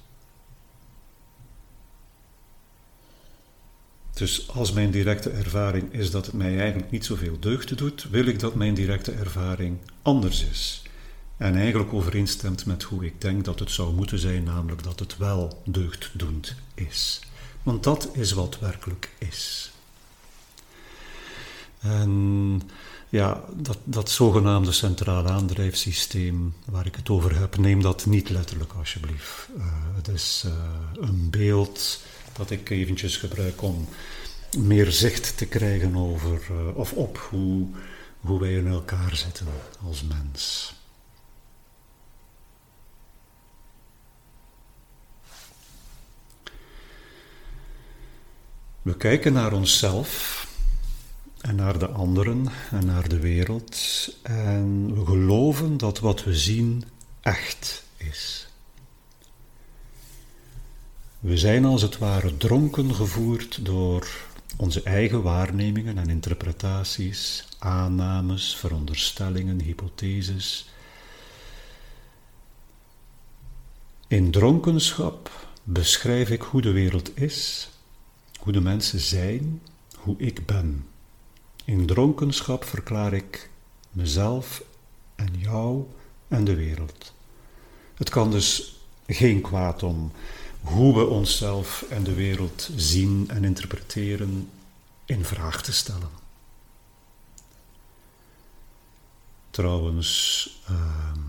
Dus 4.13 4.49
als 4.49 4.71
mijn 4.71 4.91
directe 4.91 5.29
ervaring 5.29 5.93
is 5.93 6.11
dat 6.11 6.25
het 6.25 6.35
mij 6.35 6.59
eigenlijk 6.59 6.91
niet 6.91 7.05
zoveel 7.05 7.39
deugd 7.39 7.77
doet, 7.77 8.07
wil 8.09 8.25
ik 8.25 8.39
dat 8.39 8.55
mijn 8.55 8.73
directe 8.73 9.11
ervaring 9.11 9.77
anders 10.01 10.45
is. 10.51 10.81
En 11.37 11.55
eigenlijk 11.55 11.93
overeenstemt 11.93 12.65
met 12.65 12.83
hoe 12.83 13.05
ik 13.05 13.21
denk 13.21 13.45
dat 13.45 13.59
het 13.59 13.71
zou 13.71 13.93
moeten 13.93 14.19
zijn, 14.19 14.43
namelijk 14.43 14.83
dat 14.83 14.99
het 14.99 15.17
wel 15.17 15.61
deugddoend 15.65 16.55
is. 16.73 17.21
Want 17.63 17.83
dat 17.83 18.09
is 18.13 18.31
wat 18.31 18.59
werkelijk 18.59 19.11
is. 19.17 19.71
En 21.79 22.61
ja, 23.09 23.41
dat, 23.55 23.77
dat 23.83 24.09
zogenaamde 24.09 24.71
centraal 24.71 25.27
aandrijfsysteem 25.27 26.53
waar 26.65 26.85
ik 26.85 26.95
het 26.95 27.09
over 27.09 27.39
heb, 27.39 27.57
neem 27.57 27.81
dat 27.81 28.05
niet 28.05 28.29
letterlijk 28.29 28.73
alsjeblieft. 28.73 29.47
Uh, 29.57 29.65
het 29.95 30.07
is 30.07 30.43
uh, 30.45 30.53
een 30.99 31.29
beeld 31.29 32.01
dat 32.33 32.51
ik 32.51 32.69
eventjes 32.69 33.17
gebruik 33.17 33.61
om 33.61 33.87
meer 34.57 34.91
zicht 34.91 35.37
te 35.37 35.45
krijgen 35.45 35.95
over 35.95 36.41
eh, 36.49 36.77
of 36.77 36.93
op 36.93 37.17
hoe, 37.17 37.67
hoe 38.19 38.39
wij 38.39 38.53
in 38.53 38.67
elkaar 38.67 39.15
zitten 39.15 39.47
als 39.85 40.03
mens. 40.03 40.73
We 48.81 48.97
kijken 48.97 49.33
naar 49.33 49.53
onszelf 49.53 50.41
en 51.41 51.55
naar 51.55 51.79
de 51.79 51.87
anderen 51.87 52.47
en 52.71 52.85
naar 52.85 53.09
de 53.09 53.19
wereld 53.19 53.77
en 54.21 54.95
we 54.95 55.05
geloven 55.05 55.77
dat 55.77 55.99
wat 55.99 56.23
we 56.23 56.35
zien 56.35 56.83
echt 57.21 57.83
is. 57.97 58.42
We 61.23 61.37
zijn 61.37 61.65
als 61.65 61.81
het 61.81 61.97
ware 61.97 62.37
dronken 62.37 62.95
gevoerd 62.95 63.65
door 63.65 64.07
onze 64.57 64.81
eigen 64.81 65.21
waarnemingen 65.21 65.97
en 65.97 66.09
interpretaties, 66.09 67.47
aannames, 67.59 68.55
veronderstellingen, 68.55 69.61
hypotheses. 69.61 70.69
In 74.07 74.31
dronkenschap 74.31 75.47
beschrijf 75.63 76.29
ik 76.29 76.41
hoe 76.41 76.61
de 76.61 76.71
wereld 76.71 77.17
is, 77.17 77.69
hoe 78.39 78.53
de 78.53 78.61
mensen 78.61 78.99
zijn, 78.99 79.61
hoe 79.95 80.15
ik 80.17 80.45
ben. 80.45 80.87
In 81.65 81.85
dronkenschap 81.85 82.63
verklaar 82.63 83.13
ik 83.13 83.49
mezelf 83.91 84.63
en 85.15 85.33
jou 85.37 85.85
en 86.27 86.43
de 86.43 86.55
wereld. 86.55 87.13
Het 87.95 88.09
kan 88.09 88.31
dus 88.31 88.79
geen 89.07 89.41
kwaad 89.41 89.83
om 89.83 90.11
hoe 90.63 90.93
we 90.93 91.05
onszelf 91.05 91.85
en 91.89 92.03
de 92.03 92.13
wereld 92.13 92.69
zien 92.75 93.29
en 93.29 93.43
interpreteren 93.43 94.49
in 95.05 95.25
vraag 95.25 95.63
te 95.63 95.73
stellen. 95.73 96.21
Trouwens, 99.49 100.49
ehm, 100.67 101.19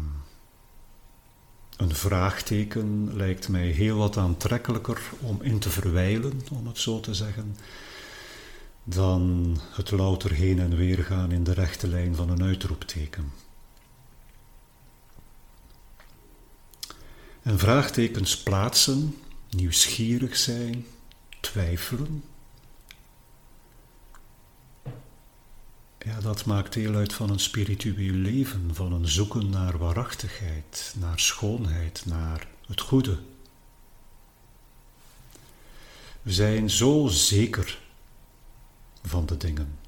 een 1.76 1.94
vraagteken 1.94 3.16
lijkt 3.16 3.48
mij 3.48 3.66
heel 3.66 3.96
wat 3.96 4.16
aantrekkelijker 4.16 5.02
om 5.20 5.42
in 5.42 5.58
te 5.58 5.70
verwijlen, 5.70 6.40
om 6.52 6.66
het 6.66 6.78
zo 6.78 7.00
te 7.00 7.14
zeggen, 7.14 7.56
dan 8.84 9.56
het 9.70 9.90
louter 9.90 10.32
heen 10.32 10.58
en 10.58 10.76
weer 10.76 11.04
gaan 11.04 11.32
in 11.32 11.44
de 11.44 11.52
rechte 11.52 11.88
lijn 11.88 12.14
van 12.14 12.30
een 12.30 12.42
uitroepteken. 12.42 13.32
En 17.42 17.58
vraagtekens 17.58 18.38
plaatsen, 18.38 19.14
nieuwsgierig 19.54 20.36
zijn, 20.36 20.86
twijfelen. 21.40 22.24
Ja, 25.98 26.20
dat 26.20 26.44
maakt 26.44 26.72
deel 26.72 26.94
uit 26.94 27.12
van 27.12 27.30
een 27.30 27.38
spiritueel 27.38 28.14
leven, 28.14 28.74
van 28.74 28.92
een 28.92 29.08
zoeken 29.08 29.50
naar 29.50 29.78
waarachtigheid, 29.78 30.94
naar 30.98 31.18
schoonheid, 31.18 32.02
naar 32.06 32.46
het 32.66 32.80
goede. 32.80 33.18
We 36.22 36.32
zijn 36.32 36.70
zo 36.70 37.06
zeker 37.06 37.78
van 39.02 39.26
de 39.26 39.36
dingen. 39.36 39.78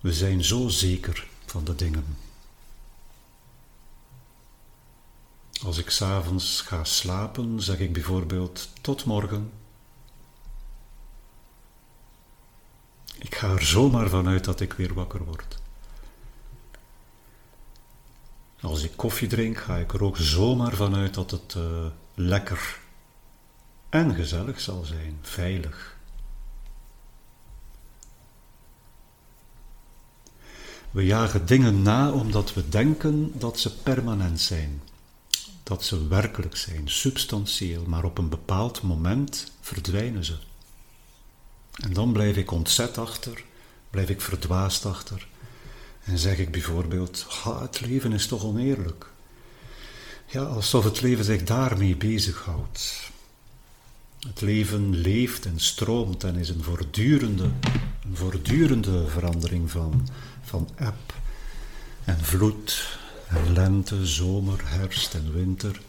We 0.00 0.12
zijn 0.12 0.44
zo 0.44 0.68
zeker 0.68 1.28
van 1.46 1.64
de 1.64 1.74
dingen. 1.74 2.27
Als 5.64 5.78
ik 5.78 5.90
s'avonds 5.90 6.60
ga 6.60 6.84
slapen, 6.84 7.62
zeg 7.62 7.78
ik 7.78 7.92
bijvoorbeeld 7.92 8.68
tot 8.80 9.04
morgen. 9.04 9.52
Ik 13.18 13.34
ga 13.34 13.48
er 13.48 13.64
zomaar 13.64 14.08
vanuit 14.08 14.44
dat 14.44 14.60
ik 14.60 14.72
weer 14.72 14.94
wakker 14.94 15.24
word. 15.24 15.58
Als 18.60 18.82
ik 18.82 18.92
koffie 18.96 19.28
drink, 19.28 19.58
ga 19.58 19.76
ik 19.76 19.92
er 19.92 20.04
ook 20.04 20.16
zomaar 20.16 20.74
vanuit 20.74 21.14
dat 21.14 21.30
het 21.30 21.54
uh, 21.56 21.86
lekker 22.14 22.78
en 23.88 24.14
gezellig 24.14 24.60
zal 24.60 24.84
zijn, 24.84 25.18
veilig. 25.22 25.96
We 30.90 31.04
jagen 31.04 31.46
dingen 31.46 31.82
na 31.82 32.12
omdat 32.12 32.54
we 32.54 32.68
denken 32.68 33.38
dat 33.38 33.58
ze 33.58 33.76
permanent 33.76 34.40
zijn, 34.40 34.82
dat 35.68 35.84
ze 35.84 36.08
werkelijk 36.08 36.56
zijn, 36.56 36.82
substantieel, 36.84 37.84
maar 37.86 38.04
op 38.04 38.18
een 38.18 38.28
bepaald 38.28 38.82
moment 38.82 39.52
verdwijnen 39.60 40.24
ze. 40.24 40.36
En 41.72 41.92
dan 41.92 42.12
blijf 42.12 42.36
ik 42.36 42.50
ontzet 42.50 42.98
achter, 42.98 43.44
blijf 43.90 44.08
ik 44.08 44.20
verdwaasd 44.20 44.86
achter 44.86 45.26
en 46.04 46.18
zeg 46.18 46.38
ik 46.38 46.50
bijvoorbeeld: 46.50 47.26
het 47.44 47.80
leven 47.80 48.12
is 48.12 48.26
toch 48.26 48.44
oneerlijk. 48.44 49.06
Ja, 50.26 50.42
alsof 50.42 50.84
het 50.84 51.00
leven 51.00 51.24
zich 51.24 51.44
daarmee 51.44 51.96
bezighoudt. 51.96 53.10
Het 54.26 54.40
leven 54.40 54.96
leeft 54.96 55.46
en 55.46 55.60
stroomt 55.60 56.24
en 56.24 56.36
is 56.36 56.48
een 56.48 56.62
voortdurende, 56.62 57.50
een 58.04 58.16
voortdurende 58.16 59.08
verandering 59.08 59.70
van, 59.70 60.08
van 60.42 60.68
eb 60.76 61.14
en 62.04 62.24
vloed 62.24 62.98
lente, 63.52 64.06
zomer, 64.06 64.60
herfst 64.64 65.14
en 65.14 65.32
winter. 65.32 65.80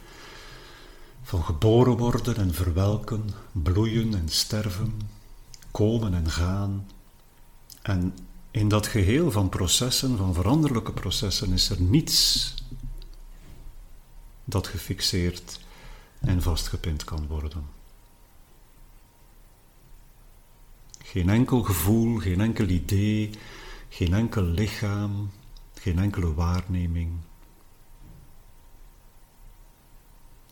Van 1.22 1.44
geboren 1.44 1.96
worden 1.96 2.36
en 2.36 2.54
verwelken, 2.54 3.30
bloeien 3.52 4.14
en 4.14 4.28
sterven, 4.28 5.00
komen 5.70 6.14
en 6.14 6.30
gaan. 6.30 6.86
En 7.82 8.14
in 8.50 8.68
dat 8.68 8.86
geheel 8.86 9.30
van 9.30 9.48
processen, 9.48 10.16
van 10.16 10.34
veranderlijke 10.34 10.92
processen, 10.92 11.52
is 11.52 11.70
er 11.70 11.80
niets 11.80 12.54
dat 14.44 14.66
gefixeerd 14.66 15.60
en 16.20 16.42
vastgepind 16.42 17.04
kan 17.04 17.26
worden. 17.26 17.64
Geen 21.02 21.28
enkel 21.28 21.62
gevoel, 21.62 22.18
geen 22.18 22.40
enkel 22.40 22.68
idee, 22.68 23.30
geen 23.88 24.14
enkel 24.14 24.42
lichaam, 24.42 25.30
geen 25.74 25.98
enkele 25.98 26.34
waarneming. 26.34 27.10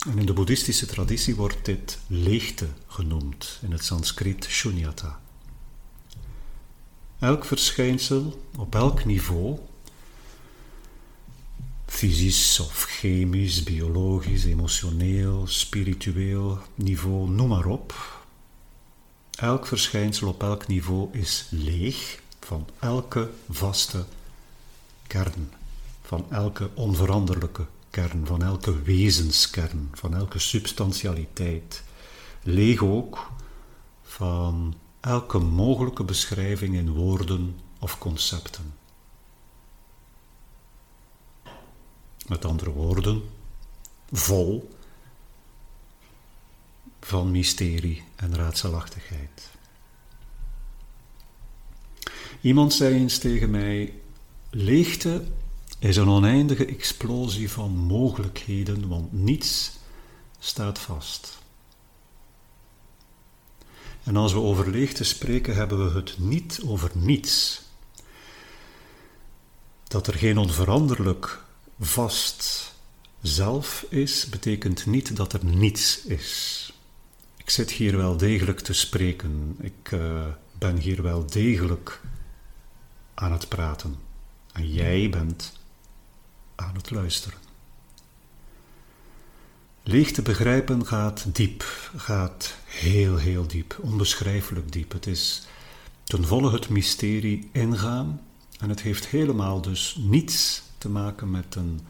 En 0.07 0.19
in 0.19 0.27
de 0.27 0.33
boeddhistische 0.33 0.87
traditie 0.87 1.35
wordt 1.37 1.65
dit 1.65 1.99
leegte 2.07 2.69
genoemd, 2.87 3.59
in 3.63 3.73
het 3.73 3.85
Sanskriet 3.85 4.45
shunyata. 4.45 5.21
Elk 7.19 7.45
verschijnsel 7.45 8.47
op 8.57 8.75
elk 8.75 9.05
niveau, 9.05 9.59
fysisch 11.87 12.61
of 12.61 12.85
chemisch, 12.85 13.63
biologisch, 13.63 14.45
emotioneel, 14.45 15.47
spiritueel 15.47 16.59
niveau, 16.75 17.31
noem 17.31 17.49
maar 17.49 17.67
op, 17.67 18.19
Elk 19.39 19.67
verschijnsel 19.67 20.29
op 20.29 20.43
elk 20.43 20.67
niveau 20.67 21.09
is 21.13 21.47
leeg 21.51 22.21
van 22.41 22.69
elke 22.79 23.31
vaste 23.49 24.05
kern, 25.07 25.53
van 26.03 26.27
elke 26.31 26.71
onveranderlijke 26.75 27.67
kern, 27.91 28.27
van 28.27 28.43
elke 28.43 28.83
wezenskern, 28.83 29.89
van 29.93 30.15
elke 30.15 30.39
substantialiteit. 30.39 31.83
Leeg 32.43 32.83
ook 32.83 33.31
van 34.03 34.75
elke 35.01 35.39
mogelijke 35.39 36.05
beschrijving 36.05 36.75
in 36.75 36.91
woorden 36.91 37.59
of 37.79 37.99
concepten. 37.99 38.75
Met 42.27 42.45
andere 42.45 42.71
woorden, 42.71 43.23
vol 44.13 44.71
van 47.01 47.31
mysterie 47.31 48.05
en 48.17 48.37
raadselachtigheid. 48.37 49.51
Iemand 52.41 52.73
zei 52.73 52.95
eens 52.95 53.19
tegen 53.19 53.51
mij: 53.51 53.95
Leegte 54.51 55.25
is 55.79 55.97
een 55.97 56.09
oneindige 56.09 56.67
explosie 56.67 57.51
van 57.51 57.71
mogelijkheden, 57.71 58.89
want 58.89 59.13
niets 59.13 59.79
staat 60.39 60.79
vast. 60.79 61.39
En 64.05 64.17
als 64.17 64.33
we 64.33 64.39
over 64.39 64.71
leegte 64.71 65.05
spreken, 65.05 65.55
hebben 65.55 65.93
we 65.93 65.99
het 65.99 66.19
niet 66.19 66.61
over 66.65 66.91
niets. 66.95 67.63
Dat 69.89 70.07
er 70.07 70.15
geen 70.15 70.39
onveranderlijk 70.39 71.45
vast 71.81 72.75
zelf 73.21 73.87
is, 73.89 74.29
betekent 74.29 74.87
niet 74.87 75.17
dat 75.17 75.33
er 75.33 75.45
niets 75.45 76.05
is. 76.05 76.73
Ik 77.37 77.51
zit 77.51 77.71
hier 77.71 77.97
wel 77.97 78.17
degelijk 78.17 78.61
te 78.61 78.73
spreken. 78.73 79.57
Ik 79.61 79.91
uh, 79.91 80.27
ben 80.59 80.77
hier 80.77 81.03
wel 81.03 81.27
degelijk 81.27 82.01
aan 83.15 83.33
het 83.33 83.49
praten. 83.49 83.97
En 84.53 84.73
jij 84.73 85.11
bent 85.11 85.58
aan 86.61 86.75
het 86.75 86.91
luisteren. 86.91 87.39
Leeg 89.83 90.13
te 90.13 90.23
begrijpen 90.23 90.87
gaat 90.87 91.35
diep, 91.35 91.91
gaat 91.97 92.55
heel, 92.65 93.17
heel 93.17 93.47
diep, 93.47 93.79
onbeschrijfelijk 93.81 94.73
diep. 94.73 94.93
Het 94.93 95.07
is 95.07 95.47
ten 96.05 96.27
volle 96.27 96.53
het 96.53 96.69
mysterie 96.69 97.49
ingaan 97.53 98.21
en 98.61 98.69
het 98.69 98.83
heeft 98.83 99.07
helemaal 99.07 99.61
dus 99.61 99.97
niets 100.01 100.63
te 100.79 100.89
maken 100.89 101.31
met 101.31 101.55
een 101.55 101.81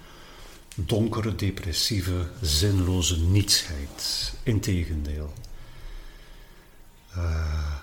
donkere, 0.75 1.35
depressieve, 1.35 2.29
zinloze 2.43 3.21
nietsheid. 3.21 4.33
Integendeel. 4.43 5.33
Uh, 7.17 7.75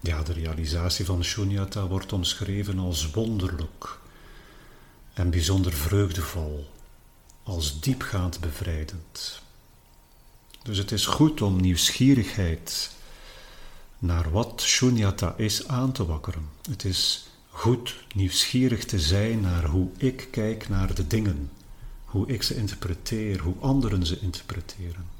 ja, 0.00 0.22
de 0.22 0.32
realisatie 0.32 1.04
van 1.04 1.24
Shunyata 1.24 1.86
wordt 1.86 2.12
omschreven 2.12 2.78
als 2.78 3.10
wonderlijk 3.10 4.00
en 5.12 5.30
bijzonder 5.30 5.72
vreugdevol, 5.72 6.70
als 7.42 7.80
diepgaand 7.80 8.40
bevrijdend. 8.40 9.40
Dus 10.62 10.78
het 10.78 10.92
is 10.92 11.06
goed 11.06 11.42
om 11.42 11.60
nieuwsgierigheid 11.60 12.90
naar 13.98 14.30
wat 14.30 14.62
Shunyata 14.62 15.34
is 15.36 15.68
aan 15.68 15.92
te 15.92 16.06
wakkeren. 16.06 16.48
Het 16.70 16.84
is 16.84 17.26
goed 17.50 18.04
nieuwsgierig 18.14 18.84
te 18.84 19.00
zijn 19.00 19.40
naar 19.40 19.64
hoe 19.64 19.88
ik 19.96 20.28
kijk 20.30 20.68
naar 20.68 20.94
de 20.94 21.06
dingen, 21.06 21.50
hoe 22.04 22.26
ik 22.28 22.42
ze 22.42 22.56
interpreteer, 22.56 23.40
hoe 23.40 23.54
anderen 23.60 24.06
ze 24.06 24.18
interpreteren. 24.20 25.11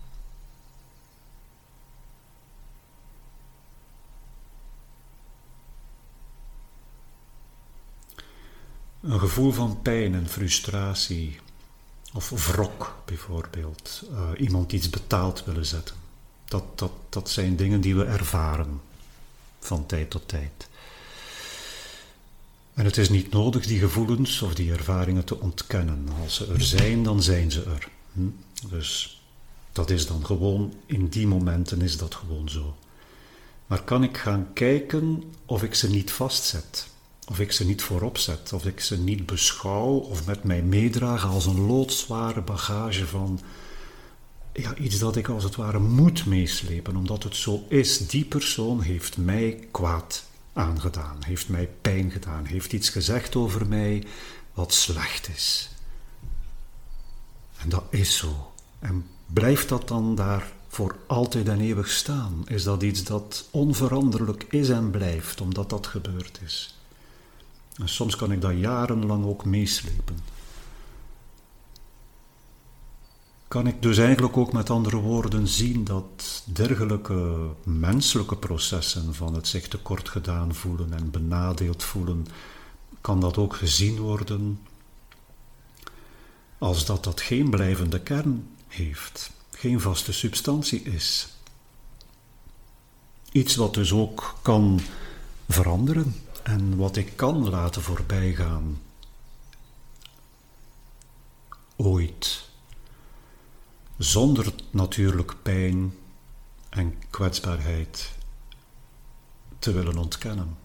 Een 9.02 9.20
gevoel 9.20 9.52
van 9.52 9.82
pijn 9.82 10.14
en 10.14 10.28
frustratie, 10.28 11.40
of 12.12 12.46
wrok 12.46 12.96
bijvoorbeeld, 13.04 14.02
uh, 14.10 14.28
iemand 14.38 14.72
iets 14.72 14.90
betaald 14.90 15.44
willen 15.44 15.66
zetten. 15.66 15.96
Dat, 16.44 16.78
dat, 16.78 16.92
dat 17.08 17.30
zijn 17.30 17.56
dingen 17.56 17.80
die 17.80 17.96
we 17.96 18.04
ervaren 18.04 18.80
van 19.60 19.86
tijd 19.86 20.10
tot 20.10 20.28
tijd. 20.28 20.68
En 22.74 22.84
het 22.84 22.96
is 22.96 23.08
niet 23.08 23.30
nodig 23.30 23.66
die 23.66 23.78
gevoelens 23.78 24.42
of 24.42 24.54
die 24.54 24.72
ervaringen 24.72 25.24
te 25.24 25.40
ontkennen. 25.40 26.08
Als 26.22 26.34
ze 26.34 26.46
er 26.52 26.62
zijn, 26.62 27.02
dan 27.02 27.22
zijn 27.22 27.50
ze 27.50 27.62
er. 27.62 27.88
Hm? 28.12 28.28
Dus 28.68 29.20
dat 29.72 29.90
is 29.90 30.06
dan 30.06 30.26
gewoon, 30.26 30.74
in 30.86 31.08
die 31.08 31.26
momenten 31.26 31.82
is 31.82 31.96
dat 31.96 32.14
gewoon 32.14 32.48
zo. 32.48 32.76
Maar 33.66 33.82
kan 33.82 34.02
ik 34.02 34.16
gaan 34.16 34.52
kijken 34.52 35.32
of 35.46 35.62
ik 35.62 35.74
ze 35.74 35.90
niet 35.90 36.12
vastzet? 36.12 36.90
Of 37.32 37.40
ik 37.40 37.52
ze 37.52 37.66
niet 37.66 37.82
voorop 37.82 38.18
zet? 38.18 38.52
Of 38.52 38.66
ik 38.66 38.80
ze 38.80 38.98
niet 38.98 39.26
beschouw 39.26 39.92
of 39.92 40.26
met 40.26 40.44
mij 40.44 40.62
meedraag 40.62 41.26
als 41.26 41.46
een 41.46 41.66
loodzware 41.66 42.40
bagage 42.40 43.06
van 43.06 43.40
ja, 44.52 44.76
iets 44.76 44.98
dat 44.98 45.16
ik 45.16 45.28
als 45.28 45.44
het 45.44 45.56
ware 45.56 45.78
moet 45.78 46.26
meeslepen, 46.26 46.96
omdat 46.96 47.22
het 47.22 47.36
zo 47.36 47.64
is. 47.68 48.06
Die 48.06 48.24
persoon 48.24 48.80
heeft 48.80 49.16
mij 49.16 49.68
kwaad 49.70 50.24
aangedaan, 50.52 51.16
heeft 51.24 51.48
mij 51.48 51.68
pijn 51.80 52.10
gedaan, 52.10 52.44
heeft 52.44 52.72
iets 52.72 52.88
gezegd 52.88 53.36
over 53.36 53.66
mij 53.66 54.04
wat 54.54 54.74
slecht 54.74 55.28
is. 55.28 55.70
En 57.58 57.68
dat 57.68 57.84
is 57.90 58.16
zo. 58.16 58.52
En 58.78 59.06
blijft 59.26 59.68
dat 59.68 59.88
dan 59.88 60.14
daar 60.14 60.52
voor 60.68 60.96
altijd 61.06 61.48
en 61.48 61.60
eeuwig 61.60 61.90
staan? 61.90 62.42
Is 62.46 62.62
dat 62.62 62.82
iets 62.82 63.04
dat 63.04 63.48
onveranderlijk 63.50 64.46
is 64.50 64.68
en 64.68 64.90
blijft, 64.90 65.40
omdat 65.40 65.70
dat 65.70 65.86
gebeurd 65.86 66.40
is? 66.44 66.76
En 67.76 67.88
soms 67.88 68.16
kan 68.16 68.32
ik 68.32 68.40
dat 68.40 68.58
jarenlang 68.58 69.24
ook 69.24 69.44
meeslepen. 69.44 70.32
kan 73.52 73.66
ik 73.66 73.82
dus 73.82 73.98
eigenlijk 73.98 74.36
ook 74.36 74.52
met 74.52 74.70
andere 74.70 74.96
woorden 74.96 75.48
zien 75.48 75.84
dat 75.84 76.42
dergelijke 76.44 77.48
menselijke 77.64 78.36
processen 78.36 79.14
van 79.14 79.34
het 79.34 79.48
zich 79.48 79.68
tekort 79.68 80.08
gedaan 80.08 80.54
voelen 80.54 80.92
en 80.92 81.10
benadeeld 81.10 81.82
voelen, 81.82 82.26
kan 83.00 83.20
dat 83.20 83.36
ook 83.36 83.56
gezien 83.56 83.98
worden 83.98 84.60
als 86.58 86.86
dat 86.86 87.04
dat 87.04 87.20
geen 87.20 87.50
blijvende 87.50 88.00
kern 88.00 88.48
heeft, 88.68 89.30
geen 89.50 89.80
vaste 89.80 90.12
substantie 90.12 90.82
is. 90.82 91.28
Iets 93.32 93.54
wat 93.54 93.74
dus 93.74 93.92
ook 93.92 94.34
kan 94.42 94.80
veranderen 95.48 96.14
en 96.42 96.76
wat 96.76 96.96
ik 96.96 97.16
kan 97.16 97.48
laten 97.48 97.82
voorbijgaan. 97.82 98.80
Ooit 101.76 102.48
zonder 103.98 104.52
natuurlijk 104.70 105.42
pijn 105.42 105.94
en 106.68 106.98
kwetsbaarheid 107.10 108.12
te 109.58 109.72
willen 109.72 109.96
ontkennen. 109.98 110.56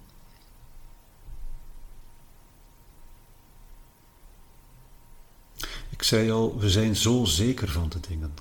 Ik 5.89 6.03
zei 6.03 6.31
al, 6.31 6.59
we 6.59 6.69
zijn 6.69 6.95
zo 6.95 7.25
zeker 7.25 7.71
van 7.71 7.89
de 7.89 7.99
dingen. 7.99 8.33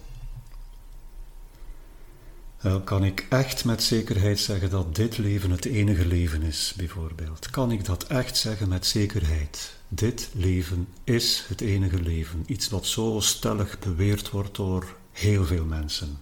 Dan 2.63 2.85
kan 2.85 3.05
ik 3.05 3.27
echt 3.29 3.65
met 3.65 3.83
zekerheid 3.83 4.39
zeggen 4.39 4.71
dat 4.71 4.95
dit 4.95 5.19
leven 5.19 5.51
het 5.51 5.65
enige 5.65 6.07
leven 6.07 6.43
is, 6.43 6.75
bijvoorbeeld? 6.77 7.51
Kan 7.51 7.71
ik 7.71 7.85
dat 7.85 8.07
echt 8.07 8.37
zeggen 8.37 8.69
met 8.69 8.87
zekerheid? 8.87 9.75
Dit 9.89 10.29
leven 10.33 10.89
is 11.05 11.45
het 11.49 11.61
enige 11.61 12.01
leven. 12.01 12.43
Iets 12.47 12.69
wat 12.69 12.87
zo 12.87 13.21
stellig 13.21 13.79
beweerd 13.79 14.31
wordt 14.31 14.57
door 14.57 14.97
heel 15.13 15.45
veel 15.45 15.65
mensen. 15.65 16.19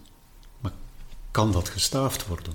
Maar 0.59 0.71
kan 1.31 1.51
dat 1.51 1.69
gestaafd 1.69 2.27
worden? 2.27 2.53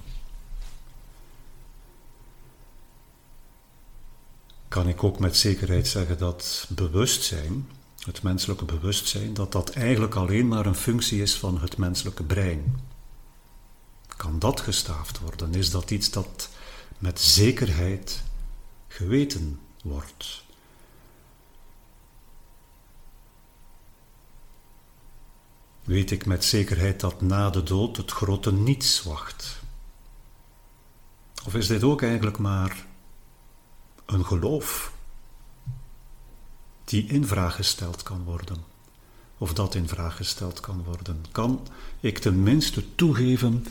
Kan 4.68 4.88
ik 4.88 5.04
ook 5.04 5.18
met 5.18 5.36
zekerheid 5.36 5.88
zeggen 5.88 6.18
dat 6.18 6.66
bewustzijn, 6.68 7.68
het 8.04 8.22
menselijke 8.22 8.64
bewustzijn, 8.64 9.34
dat 9.34 9.52
dat 9.52 9.70
eigenlijk 9.70 10.14
alleen 10.14 10.48
maar 10.48 10.66
een 10.66 10.74
functie 10.74 11.22
is 11.22 11.34
van 11.34 11.60
het 11.60 11.76
menselijke 11.76 12.22
brein? 12.22 12.74
Kan 14.20 14.38
dat 14.38 14.60
gestaafd 14.60 15.18
worden? 15.18 15.54
Is 15.54 15.70
dat 15.70 15.90
iets 15.90 16.10
dat 16.10 16.48
met 16.98 17.20
zekerheid 17.20 18.22
geweten 18.88 19.60
wordt? 19.82 20.44
weet 25.84 26.10
ik 26.10 26.26
met 26.26 26.44
zekerheid 26.44 27.00
dat 27.00 27.20
na 27.20 27.50
de 27.50 27.62
dood 27.62 27.96
het 27.96 28.10
grote 28.10 28.52
niets 28.52 29.02
wacht? 29.02 29.60
Of 31.44 31.54
is 31.54 31.66
dit 31.66 31.82
ook 31.82 32.02
eigenlijk 32.02 32.38
maar 32.38 32.86
een 34.06 34.24
geloof 34.24 34.92
die 36.84 37.06
in 37.06 37.26
vraag 37.26 37.54
gesteld 37.54 38.02
kan 38.02 38.24
worden? 38.24 38.64
Of 39.38 39.52
dat 39.52 39.74
in 39.74 39.88
vraag 39.88 40.16
gesteld 40.16 40.60
kan 40.60 40.82
worden? 40.84 41.24
Kan 41.32 41.68
ik 42.00 42.18
tenminste 42.18 42.94
toegeven 42.94 43.66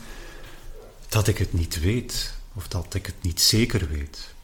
dat 1.10 1.28
ik 1.28 1.38
het 1.38 1.52
niet 1.52 1.80
weet 1.80 2.34
of 2.54 2.68
dat 2.68 2.94
ik 2.94 3.06
het 3.06 3.22
niet 3.22 3.40
zeker 3.40 3.88
weet? 3.88 4.34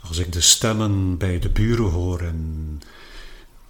Als 0.00 0.18
ik 0.18 0.32
de 0.32 0.40
stemmen 0.40 1.16
bij 1.16 1.38
de 1.38 1.50
buren 1.50 1.90
hoor 1.90 2.20
en 2.20 2.80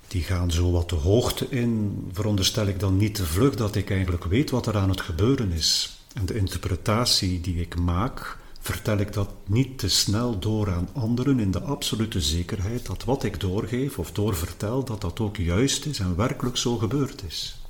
die 0.08 0.22
gaan 0.22 0.50
zo 0.50 0.70
wat 0.70 0.88
de 0.88 0.96
hoogte 0.96 1.48
in, 1.48 2.04
veronderstel 2.12 2.66
ik 2.66 2.80
dan 2.80 2.96
niet 2.96 3.14
te 3.14 3.26
vlug 3.26 3.54
dat 3.54 3.74
ik 3.74 3.90
eigenlijk 3.90 4.24
weet 4.24 4.50
wat 4.50 4.66
er 4.66 4.76
aan 4.76 4.88
het 4.88 5.00
gebeuren 5.00 5.52
is. 5.52 5.98
En 6.14 6.26
de 6.26 6.36
interpretatie 6.36 7.40
die 7.40 7.60
ik 7.60 7.78
maak, 7.78 8.38
vertel 8.66 8.98
ik 8.98 9.12
dat 9.12 9.30
niet 9.46 9.78
te 9.78 9.88
snel 9.88 10.38
door 10.38 10.72
aan 10.72 10.88
anderen 10.92 11.38
in 11.38 11.50
de 11.50 11.60
absolute 11.60 12.20
zekerheid 12.20 12.86
dat 12.86 13.04
wat 13.04 13.24
ik 13.24 13.40
doorgeef 13.40 13.98
of 13.98 14.12
doorvertel, 14.12 14.84
dat 14.84 15.00
dat 15.00 15.20
ook 15.20 15.36
juist 15.36 15.86
is 15.86 15.98
en 15.98 16.16
werkelijk 16.16 16.56
zo 16.56 16.76
gebeurd 16.76 17.22
is. 17.26 17.60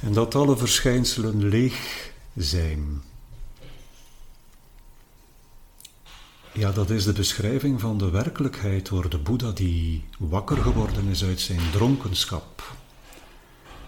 en 0.00 0.12
dat 0.12 0.34
alle 0.34 0.56
verschijnselen 0.56 1.48
leeg 1.48 2.10
zijn. 2.36 3.02
Ja, 6.52 6.72
dat 6.72 6.90
is 6.90 7.04
de 7.04 7.12
beschrijving 7.12 7.80
van 7.80 7.98
de 7.98 8.10
werkelijkheid 8.10 8.88
door 8.88 9.10
de 9.10 9.18
Boeddha 9.18 9.50
die 9.50 10.04
wakker 10.18 10.56
geworden 10.56 11.06
is 11.06 11.24
uit 11.24 11.40
zijn 11.40 11.70
dronkenschap 11.72 12.74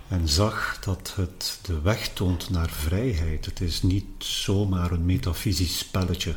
en 0.09 0.29
zag 0.29 0.79
dat 0.81 1.13
het 1.17 1.59
de 1.63 1.81
weg 1.81 2.09
toont 2.09 2.51
naar 2.51 2.71
vrijheid. 2.71 3.45
Het 3.45 3.61
is 3.61 3.83
niet 3.83 4.07
zomaar 4.19 4.91
een 4.91 5.05
metafysisch 5.05 5.79
spelletje 5.79 6.35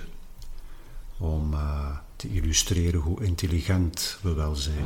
om 1.18 1.54
uh, 1.54 1.98
te 2.16 2.30
illustreren 2.30 3.00
hoe 3.00 3.24
intelligent 3.24 4.18
we 4.22 4.34
wel 4.34 4.56
zijn. 4.56 4.86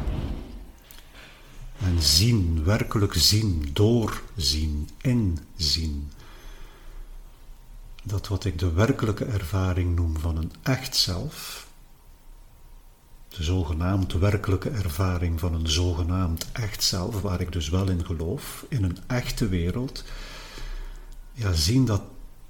En 1.80 2.02
zien, 2.02 2.64
werkelijk 2.64 3.14
zien, 3.14 3.70
doorzien, 3.74 4.90
inzien. 5.02 6.12
Dat 8.10 8.28
wat 8.28 8.46
ik 8.46 8.60
de 8.60 8.72
werkelijke 8.72 9.26
ervaring 9.26 9.96
noem 9.96 10.18
van 10.18 10.38
een 10.38 10.52
echt 10.62 10.96
zelf, 10.96 11.68
de 13.28 13.44
zogenaamd 13.44 14.14
werkelijke 14.14 14.70
ervaring 14.70 15.40
van 15.40 15.54
een 15.54 15.68
zogenaamd 15.68 16.48
echt 16.52 16.84
zelf, 16.84 17.22
waar 17.22 17.42
ik 17.42 17.52
dus 17.52 17.70
wel 17.70 17.90
in 17.90 18.06
geloof, 18.06 18.66
in 18.70 18.84
een 18.84 18.98
echte 19.08 19.48
wereld, 19.48 20.04
ja, 21.34 21.54
zien 21.54 21.86
dat 21.86 22.02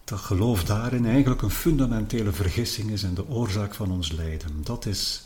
dat 0.04 0.20
geloof 0.20 0.64
daarin 0.64 1.06
eigenlijk 1.06 1.42
een 1.42 1.50
fundamentele 1.50 2.32
vergissing 2.32 2.90
is 2.90 3.04
en 3.04 3.14
de 3.14 3.28
oorzaak 3.28 3.76
van 3.76 3.92
ons 3.92 4.12
lijden. 4.12 4.64
Dat 4.64 4.86
is 4.86 5.24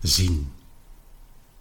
zien. 0.00 0.52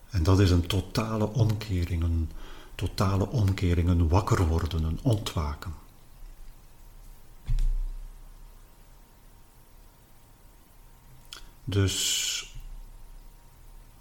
En 0.10 0.24
dat 0.24 0.40
is 0.40 0.52
een 0.52 0.68
totale 0.68 1.34
omkering, 1.34 2.04
een 2.04 2.30
totale 2.76 3.30
omkering, 3.30 3.90
een 3.90 4.08
wakker 4.08 4.48
worden, 4.48 4.84
een 4.84 5.00
ontwaken. 5.02 5.74
Dus 11.64 12.56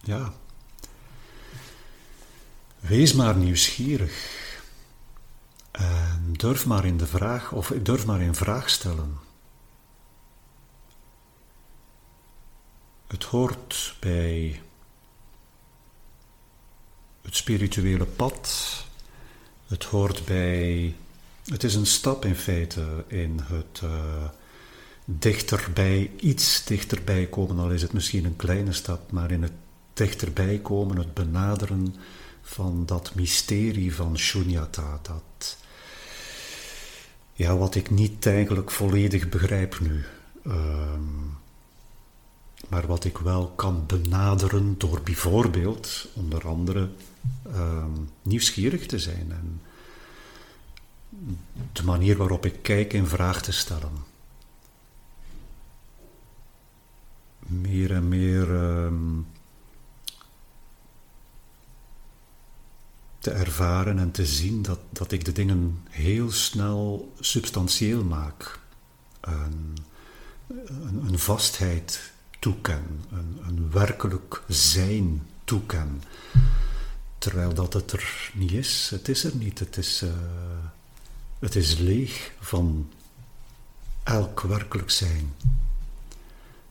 ja, 0.01 0.33
wees 2.81 3.13
maar 3.13 3.37
nieuwsgierig. 3.37 4.39
En 5.71 6.33
durf 6.33 6.67
maar 6.67 6.85
in 6.85 6.97
de 6.97 7.07
vraag, 7.07 7.53
of 7.53 7.73
durf 7.83 8.07
maar 8.07 8.21
in 8.21 8.35
vraag 8.35 8.71
stellen. 8.71 9.19
Het 13.07 13.25
hoort 13.25 13.97
bij 14.01 14.63
het 17.23 17.37
spirituele 17.37 18.07
pad. 18.07 18.75
Het 19.67 19.85
hoort 19.85 20.25
bij. 20.25 20.95
Het 21.45 21.65
is 21.65 21.75
een 21.75 21.87
stap 21.87 22.25
in 22.25 22.37
feite 22.37 23.05
in 23.07 23.41
het 23.45 23.81
uh, 23.85 24.29
dichterbij, 25.19 26.11
iets 26.21 26.65
dichterbij 26.65 27.27
komen, 27.27 27.59
al 27.59 27.71
is 27.71 27.83
het 27.83 27.93
misschien 27.93 28.25
een 28.25 28.37
kleine 28.37 28.73
stap, 28.73 29.13
maar 29.13 29.31
in 29.31 29.43
het 29.43 29.53
dichterbij 29.93 30.59
komen, 30.59 30.97
het 30.97 31.15
benaderen 31.15 31.95
van 32.43 32.87
dat 32.87 33.15
mysterie 33.15 33.95
van 33.95 34.19
Shunyata, 34.19 35.01
dat 35.03 35.57
ja, 37.33 37.57
wat 37.57 37.75
ik 37.75 37.91
niet 37.91 38.27
eigenlijk 38.27 38.71
volledig 38.71 39.29
begrijp 39.29 39.81
nu. 39.81 40.05
Ehm, 40.45 41.03
maar 42.69 42.87
wat 42.87 43.05
ik 43.05 43.19
wel 43.19 43.47
kan 43.47 43.85
benaderen 43.87 44.75
door 44.79 45.01
bijvoorbeeld, 45.05 46.09
onder 46.15 46.49
andere, 46.49 46.89
ehm, 47.53 47.91
nieuwsgierig 48.23 48.87
te 48.87 48.99
zijn 48.99 49.27
en 49.33 49.61
de 51.73 51.83
manier 51.85 52.17
waarop 52.17 52.47
ik 52.47 52.63
kijk 52.63 52.93
in 52.93 53.07
vraag 53.07 53.43
te 53.43 53.53
stellen. 53.53 54.10
Meer 57.51 57.93
en 57.93 58.09
meer 58.09 58.55
ehm, 58.55 59.21
te 63.19 63.31
ervaren 63.31 63.99
en 63.99 64.11
te 64.11 64.27
zien 64.27 64.63
dat, 64.63 64.79
dat 64.91 65.13
ik 65.13 65.25
de 65.25 65.33
dingen 65.33 65.83
heel 65.89 66.31
snel 66.31 67.13
substantieel 67.21 68.05
maak. 68.05 68.61
Een, 69.21 69.77
een, 71.07 71.19
vastheid 71.19 72.13
toeken, 72.39 73.05
een, 73.11 73.39
een 73.47 73.71
werkelijk 73.71 74.43
zijn 74.49 75.27
toeken. 75.45 76.03
Terwijl 77.19 77.55
dat 77.55 77.73
het 77.73 77.93
er 77.93 78.31
niet 78.35 78.53
is. 78.53 78.89
Het 78.91 79.09
is 79.09 79.25
er 79.25 79.37
niet. 79.37 79.59
Het 79.59 79.77
is, 79.77 80.03
uh, 80.03 80.11
het 81.39 81.57
is 81.57 81.79
leeg 81.79 82.33
van 82.41 82.91
elk 84.03 84.41
werkelijk 84.41 84.91
zijn. 84.91 85.35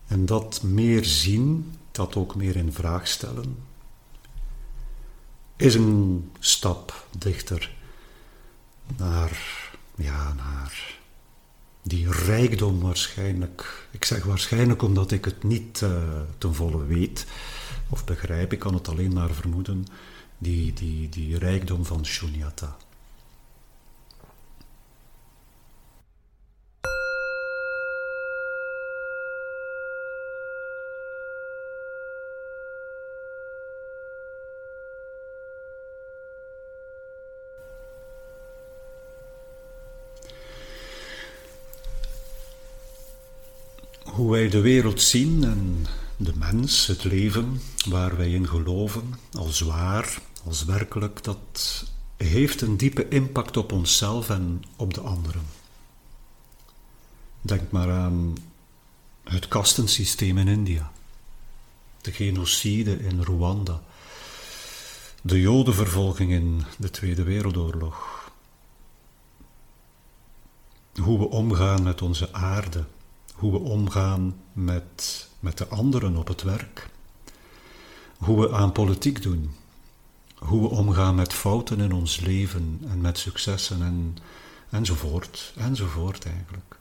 En 0.10 0.26
dat 0.26 0.63
meer 0.63 1.06
zien, 1.06 1.74
dat 1.91 2.15
ook 2.15 2.36
meer 2.36 2.56
in 2.56 2.74
vraag 2.74 3.08
stellen, 3.08 3.58
is 5.56 5.76
een 5.76 6.32
stap 6.39 7.08
dichter 7.17 7.72
naar, 8.98 9.41
ja, 9.95 10.34
naar 10.34 10.98
die 11.82 12.12
rijkdom 12.12 12.80
waarschijnlijk. 12.80 13.88
Ik 13.91 14.06
zeg 14.06 14.24
waarschijnlijk 14.24 14.82
omdat 14.82 15.12
ik 15.12 15.26
het 15.26 15.43
niet 15.43 15.82
uh, 15.82 16.02
ten 16.38 16.54
volle 16.56 16.86
weet 16.86 17.26
of 17.89 18.06
begrijp, 18.06 18.54
ik 18.54 18.60
kan 18.60 18.74
het 18.74 18.88
alleen 18.88 19.13
maar 19.13 19.30
vermoeden, 19.30 19.86
die, 20.38 20.74
die, 20.74 21.10
die 21.10 21.38
rijkdom 21.38 21.86
van 21.86 22.06
Shunyata. 22.06 22.78
Hoe 44.19 44.32
wij 44.32 44.49
de 44.49 44.62
wereld 44.62 45.01
zien 45.01 45.43
en 45.43 45.86
de 46.17 46.34
mens, 46.36 46.88
het 46.88 47.03
leven 47.03 47.62
waar 47.88 48.17
wij 48.17 48.32
in 48.32 48.47
geloven, 48.47 49.13
als 49.34 49.60
waar, 49.60 50.21
als 50.45 50.65
werkelijk, 50.65 51.23
dat 51.23 51.84
heeft 52.17 52.62
een 52.62 52.77
diepe 52.77 53.08
impact 53.08 53.58
op 53.58 53.71
onszelf 53.71 54.29
en 54.29 54.63
op 54.75 54.93
de 54.93 55.01
anderen. 55.01 55.43
Denk 57.41 57.71
maar 57.71 57.91
aan 57.91 58.38
het 59.23 59.47
kastensysteem 59.47 60.38
in 60.38 60.47
India, 60.47 60.91
de 62.01 62.12
genocide 62.12 62.99
in 62.99 63.21
Rwanda, 63.21 63.82
de 65.21 65.41
jodenvervolging 65.41 66.32
in 66.32 66.63
de 66.77 66.89
Tweede 66.89 67.23
Wereldoorlog, 67.23 68.32
hoe 71.01 71.19
we 71.19 71.29
omgaan 71.29 71.84
met 71.84 72.01
onze 72.01 72.34
aarde 72.34 72.86
hoe 73.39 73.52
we 73.52 73.58
omgaan 73.58 74.36
met, 74.54 75.30
met 75.39 75.58
de 75.58 75.67
anderen 75.67 76.15
op 76.15 76.28
het 76.28 76.41
werk, 76.41 76.89
hoe 78.17 78.41
we 78.41 78.54
aan 78.54 78.71
politiek 78.71 79.21
doen, 79.21 79.52
hoe 80.36 80.62
we 80.62 80.67
omgaan 80.67 81.15
met 81.15 81.34
fouten 81.34 81.80
in 81.80 81.93
ons 81.93 82.19
leven 82.19 82.82
en 82.88 83.02
met 83.02 83.17
successen 83.17 83.82
en, 83.82 84.17
enzovoort, 84.69 85.54
enzovoort 85.56 86.25
eigenlijk. 86.25 86.78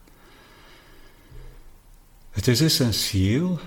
Het 2.29 2.47
is 2.47 2.61
essentieel 2.61 3.59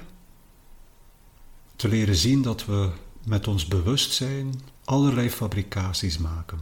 te 1.76 1.88
leren 1.88 2.16
zien 2.16 2.42
dat 2.42 2.64
we 2.64 2.90
met 3.24 3.48
ons 3.48 3.66
bewustzijn 3.66 4.60
allerlei 4.84 5.30
fabricaties 5.30 6.18
maken. 6.18 6.60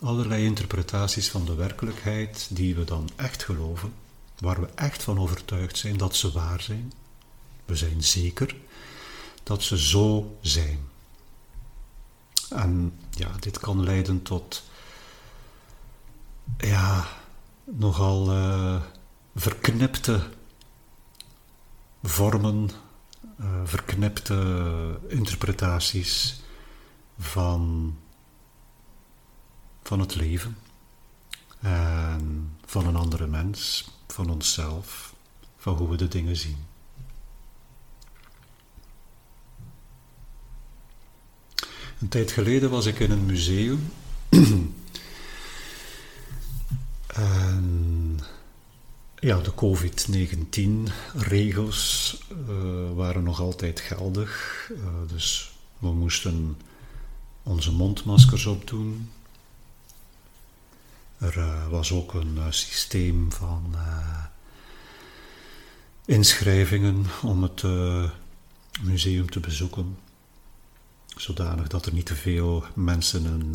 Allerlei 0.00 0.44
interpretaties 0.44 1.30
van 1.30 1.44
de 1.44 1.54
werkelijkheid 1.54 2.48
die 2.50 2.74
we 2.74 2.84
dan 2.84 3.08
echt 3.16 3.44
geloven 3.44 3.92
waar 4.40 4.60
we 4.60 4.66
echt 4.74 5.02
van 5.02 5.18
overtuigd 5.18 5.78
zijn 5.78 5.96
dat 5.96 6.16
ze 6.16 6.32
waar 6.32 6.60
zijn. 6.60 6.92
We 7.64 7.76
zijn 7.76 8.02
zeker 8.02 8.56
dat 9.42 9.62
ze 9.62 9.78
zo 9.78 10.36
zijn. 10.40 10.88
En 12.50 12.98
ja, 13.10 13.30
dit 13.40 13.58
kan 13.58 13.82
leiden 13.82 14.22
tot 14.22 14.62
ja, 16.58 17.06
nogal 17.64 18.32
uh, 18.32 18.82
verknipte 19.34 20.28
vormen, 22.02 22.70
uh, 23.40 23.60
verknipte 23.64 25.00
interpretaties 25.08 26.40
van, 27.18 27.94
van 29.82 30.00
het 30.00 30.14
leven 30.14 30.56
en 31.60 32.56
van 32.66 32.86
een 32.86 32.96
andere 32.96 33.26
mens 33.26 33.88
van 34.12 34.30
onszelf, 34.30 35.14
van 35.56 35.76
hoe 35.76 35.88
we 35.88 35.96
de 35.96 36.08
dingen 36.08 36.36
zien. 36.36 36.56
Een 42.00 42.08
tijd 42.08 42.32
geleden 42.32 42.70
was 42.70 42.86
ik 42.86 42.98
in 42.98 43.10
een 43.10 43.26
museum. 43.26 43.92
en 47.06 48.20
ja, 49.20 49.40
de 49.40 49.54
COVID-19-regels 49.54 52.16
uh, 52.48 52.92
waren 52.94 53.22
nog 53.22 53.40
altijd 53.40 53.80
geldig. 53.80 54.70
Uh, 54.72 54.78
dus 55.06 55.52
we 55.78 55.92
moesten 55.92 56.56
onze 57.42 57.72
mondmaskers 57.72 58.46
opdoen. 58.46 59.10
Er 61.20 61.36
uh, 61.36 61.68
was 61.68 61.92
ook 61.92 62.14
een 62.14 62.34
uh, 62.36 62.44
systeem 62.50 63.32
van 63.32 63.74
uh, 63.74 64.24
inschrijvingen 66.04 67.06
om 67.22 67.42
het 67.42 67.62
museum 68.82 69.30
te 69.30 69.40
bezoeken, 69.40 69.98
zodanig 71.16 71.68
dat 71.68 71.86
er 71.86 71.92
niet 71.92 72.06
te 72.06 72.14
veel 72.14 72.64
mensen 72.74 73.24
in, 73.24 73.54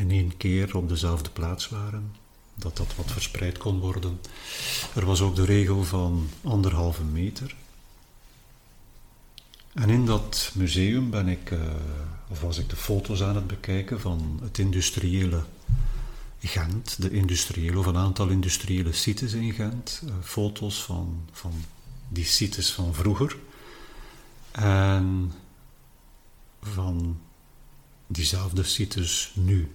in 0.00 0.10
één 0.10 0.36
keer 0.36 0.76
op 0.76 0.88
dezelfde 0.88 1.30
plaats 1.30 1.68
waren, 1.68 2.14
dat 2.54 2.76
dat 2.76 2.94
wat 2.96 3.10
verspreid 3.10 3.58
kon 3.58 3.78
worden. 3.78 4.20
Er 4.94 5.06
was 5.06 5.20
ook 5.20 5.36
de 5.36 5.44
regel 5.44 5.84
van 5.84 6.28
anderhalve 6.42 7.04
meter. 7.04 7.54
En 9.72 9.90
in 9.90 10.06
dat 10.06 10.50
museum 10.54 11.10
ben 11.10 11.28
ik, 11.28 11.52
of 12.28 12.40
was 12.40 12.58
ik 12.58 12.68
de 12.68 12.76
foto's 12.76 13.22
aan 13.22 13.36
het 13.36 13.46
bekijken 13.46 14.00
van 14.00 14.40
het 14.42 14.58
industriële 14.58 15.42
Gent, 16.48 17.02
de 17.02 17.10
industriële 17.10 17.78
of 17.78 17.86
een 17.86 17.96
aantal 17.96 18.28
industriële 18.28 18.92
sites 18.92 19.32
in 19.32 19.52
Gent, 19.52 20.02
uh, 20.04 20.12
foto's 20.22 20.84
van, 20.84 21.28
van 21.32 21.52
die 22.08 22.24
sites 22.24 22.72
van 22.72 22.94
vroeger 22.94 23.36
en 24.50 25.32
van 26.62 27.20
diezelfde 28.06 28.62
sites 28.62 29.32
nu. 29.34 29.72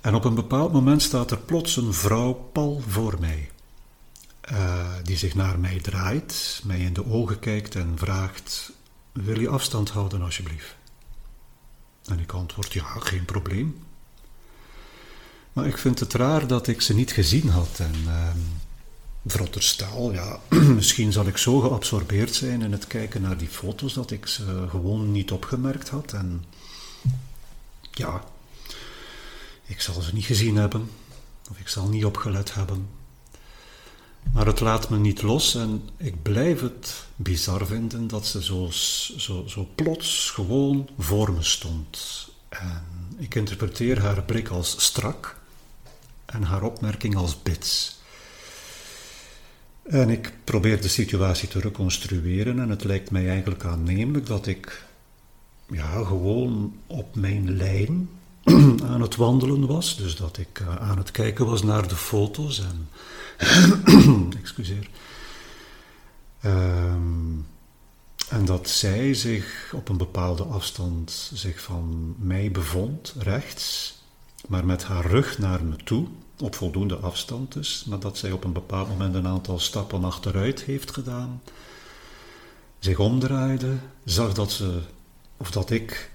En 0.00 0.14
op 0.14 0.24
een 0.24 0.34
bepaald 0.34 0.72
moment 0.72 1.02
staat 1.02 1.30
er 1.30 1.38
plots 1.38 1.76
een 1.76 1.94
vrouw 1.94 2.32
pal 2.32 2.82
voor 2.88 3.16
mij. 3.20 3.50
Uh, 4.52 4.94
die 5.02 5.16
zich 5.16 5.34
naar 5.34 5.58
mij 5.58 5.80
draait, 5.80 6.62
mij 6.64 6.78
in 6.78 6.92
de 6.92 7.06
ogen 7.06 7.38
kijkt 7.38 7.74
en 7.74 7.98
vraagt: 7.98 8.72
Wil 9.12 9.40
je 9.40 9.48
afstand 9.48 9.90
houden, 9.90 10.22
alsjeblieft? 10.22 10.76
En 12.04 12.18
ik 12.18 12.32
antwoord: 12.32 12.72
Ja, 12.72 12.98
geen 12.98 13.24
probleem. 13.24 13.86
Maar 15.58 15.66
ik 15.66 15.78
vind 15.78 15.98
het 15.98 16.12
raar 16.12 16.46
dat 16.46 16.66
ik 16.66 16.80
ze 16.80 16.94
niet 16.94 17.12
gezien 17.12 17.48
had. 17.48 17.78
En 17.78 17.94
uh, 18.06 18.28
veronderstel, 19.26 20.12
ja, 20.12 20.40
misschien 20.78 21.12
zal 21.12 21.26
ik 21.26 21.36
zo 21.36 21.60
geabsorbeerd 21.60 22.34
zijn 22.34 22.62
in 22.62 22.72
het 22.72 22.86
kijken 22.86 23.22
naar 23.22 23.36
die 23.36 23.48
foto's 23.48 23.94
dat 23.94 24.10
ik 24.10 24.26
ze 24.26 24.66
gewoon 24.68 25.12
niet 25.12 25.32
opgemerkt 25.32 25.88
had. 25.88 26.12
En 26.12 26.44
ja, 27.90 28.24
ik 29.66 29.80
zal 29.80 30.00
ze 30.00 30.14
niet 30.14 30.24
gezien 30.24 30.56
hebben, 30.56 30.90
of 31.50 31.58
ik 31.58 31.68
zal 31.68 31.88
niet 31.88 32.04
opgelet 32.04 32.54
hebben. 32.54 32.88
Maar 34.32 34.46
het 34.46 34.60
laat 34.60 34.90
me 34.90 34.98
niet 34.98 35.22
los 35.22 35.54
en 35.54 35.88
ik 35.96 36.22
blijf 36.22 36.60
het 36.60 37.06
bizar 37.16 37.66
vinden 37.66 38.08
dat 38.08 38.26
ze 38.26 38.42
zo, 38.42 38.68
zo, 39.16 39.46
zo 39.46 39.68
plots 39.74 40.30
gewoon 40.30 40.88
voor 40.98 41.32
me 41.32 41.42
stond. 41.42 42.28
En 42.48 42.84
ik 43.16 43.34
interpreteer 43.34 44.00
haar 44.00 44.22
blik 44.22 44.48
als 44.48 44.74
strak 44.78 45.37
en 46.32 46.42
haar 46.42 46.62
opmerking 46.62 47.16
als 47.16 47.42
bits. 47.42 48.00
En 49.82 50.10
ik 50.10 50.32
probeer 50.44 50.80
de 50.80 50.88
situatie 50.88 51.48
te 51.48 51.60
reconstrueren 51.60 52.60
en 52.60 52.68
het 52.68 52.84
lijkt 52.84 53.10
mij 53.10 53.28
eigenlijk 53.28 53.64
aannemelijk 53.64 54.26
dat 54.26 54.46
ik 54.46 54.84
ja, 55.70 56.04
gewoon 56.04 56.76
op 56.86 57.14
mijn 57.14 57.56
lijn 57.56 58.08
aan 58.90 59.00
het 59.00 59.16
wandelen 59.16 59.66
was. 59.66 59.96
Dus 59.96 60.16
dat 60.16 60.38
ik 60.38 60.60
uh, 60.60 60.76
aan 60.76 60.98
het 60.98 61.10
kijken 61.10 61.46
was 61.46 61.62
naar 61.62 61.88
de 61.88 61.96
foto's 61.96 62.60
en. 62.60 62.88
excuseer. 64.42 64.90
Um, 66.44 67.46
en 68.28 68.44
dat 68.44 68.68
zij 68.68 69.14
zich 69.14 69.72
op 69.74 69.88
een 69.88 69.96
bepaalde 69.96 70.42
afstand 70.42 71.30
zich 71.34 71.60
van 71.60 72.14
mij 72.18 72.50
bevond, 72.50 73.14
rechts, 73.18 73.97
maar 74.48 74.66
met 74.66 74.84
haar 74.84 75.06
rug 75.06 75.38
naar 75.38 75.64
me 75.64 75.76
toe, 75.76 76.06
op 76.40 76.54
voldoende 76.54 76.96
afstand 76.96 77.52
dus, 77.52 77.84
maar 77.84 77.98
dat 77.98 78.18
zij 78.18 78.32
op 78.32 78.44
een 78.44 78.52
bepaald 78.52 78.88
moment 78.88 79.14
een 79.14 79.26
aantal 79.26 79.58
stappen 79.58 80.04
achteruit 80.04 80.62
heeft 80.62 80.90
gedaan, 80.90 81.42
zich 82.78 82.98
omdraaide, 82.98 83.76
zag 84.04 84.32
dat 84.32 84.52
ze, 84.52 84.80
of 85.36 85.50
dat 85.50 85.70
ik 85.70 86.10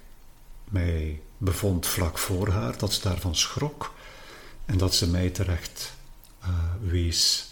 mij 0.64 1.22
bevond 1.38 1.88
vlak 1.88 2.18
voor 2.18 2.48
haar, 2.50 2.78
dat 2.78 2.94
ze 2.94 3.02
daarvan 3.02 3.36
schrok 3.36 3.94
en 4.66 4.78
dat 4.78 4.96
ze 4.96 5.10
mij 5.10 5.30
terecht 5.30 5.94
uh, 6.44 6.50
wees. 6.82 7.48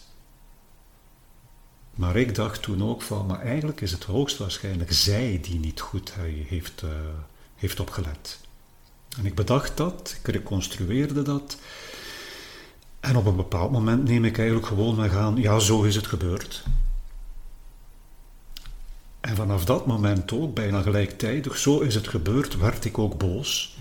Maar 1.95 2.15
ik 2.15 2.35
dacht 2.35 2.61
toen 2.61 2.83
ook 2.83 3.01
van, 3.01 3.25
maar 3.25 3.41
eigenlijk 3.41 3.81
is 3.81 3.91
het 3.91 4.03
hoogstwaarschijnlijk 4.03 4.91
zij 4.91 5.39
die 5.41 5.59
niet 5.59 5.81
goed 5.81 6.13
heeft, 6.47 6.81
uh, 6.81 6.89
heeft 7.55 7.79
opgelet. 7.79 8.39
En 9.17 9.25
ik 9.25 9.35
bedacht 9.35 9.77
dat, 9.77 10.15
ik 10.23 10.27
reconstrueerde 10.27 11.21
dat. 11.21 11.57
En 12.99 13.15
op 13.15 13.25
een 13.25 13.35
bepaald 13.35 13.71
moment 13.71 14.03
neem 14.03 14.25
ik 14.25 14.37
eigenlijk 14.37 14.67
gewoon 14.67 14.95
weg 14.95 15.15
aan, 15.15 15.35
ja, 15.35 15.59
zo 15.59 15.83
is 15.83 15.95
het 15.95 16.07
gebeurd. 16.07 16.63
En 19.19 19.35
vanaf 19.35 19.65
dat 19.65 19.85
moment 19.85 20.31
ook, 20.31 20.53
bijna 20.53 20.81
gelijktijdig, 20.81 21.57
zo 21.57 21.79
is 21.79 21.95
het 21.95 22.07
gebeurd, 22.07 22.57
werd 22.57 22.85
ik 22.85 22.97
ook 22.97 23.17
boos. 23.17 23.77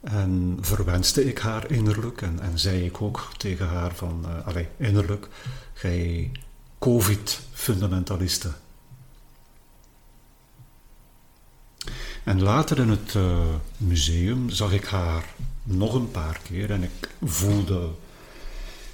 En 0.00 0.58
verwenste 0.60 1.24
ik 1.24 1.38
haar 1.38 1.70
innerlijk 1.70 2.22
en, 2.22 2.40
en 2.40 2.58
zei 2.58 2.84
ik 2.84 3.02
ook 3.02 3.28
tegen 3.36 3.66
haar 3.66 3.94
van, 3.94 4.24
uh, 4.26 4.46
allee, 4.46 4.68
innerlijk, 4.76 5.28
gij 5.72 6.30
COVID-fundamentalisten. 6.78 8.54
En 12.24 12.42
later 12.42 12.78
in 12.78 12.88
het 12.88 13.14
uh, 13.14 13.38
museum 13.76 14.50
zag 14.50 14.72
ik 14.72 14.84
haar 14.84 15.24
nog 15.62 15.94
een 15.94 16.10
paar 16.10 16.40
keer 16.42 16.70
en 16.70 16.82
ik 16.82 17.08
voelde 17.22 17.88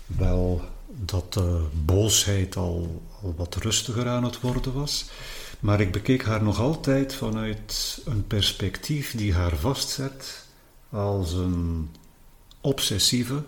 wel 0.06 0.64
dat 0.86 1.32
de 1.32 1.66
boosheid 1.84 2.56
al, 2.56 3.02
al 3.22 3.34
wat 3.36 3.54
rustiger 3.54 4.08
aan 4.08 4.24
het 4.24 4.40
worden 4.40 4.72
was. 4.72 5.04
Maar 5.60 5.80
ik 5.80 5.92
bekeek 5.92 6.24
haar 6.24 6.42
nog 6.42 6.60
altijd 6.60 7.14
vanuit 7.14 8.00
een 8.04 8.26
perspectief 8.26 9.14
die 9.16 9.34
haar 9.34 9.56
vastzet 9.56 10.46
als 10.90 11.32
een 11.32 11.90
obsessieve, 12.60 13.42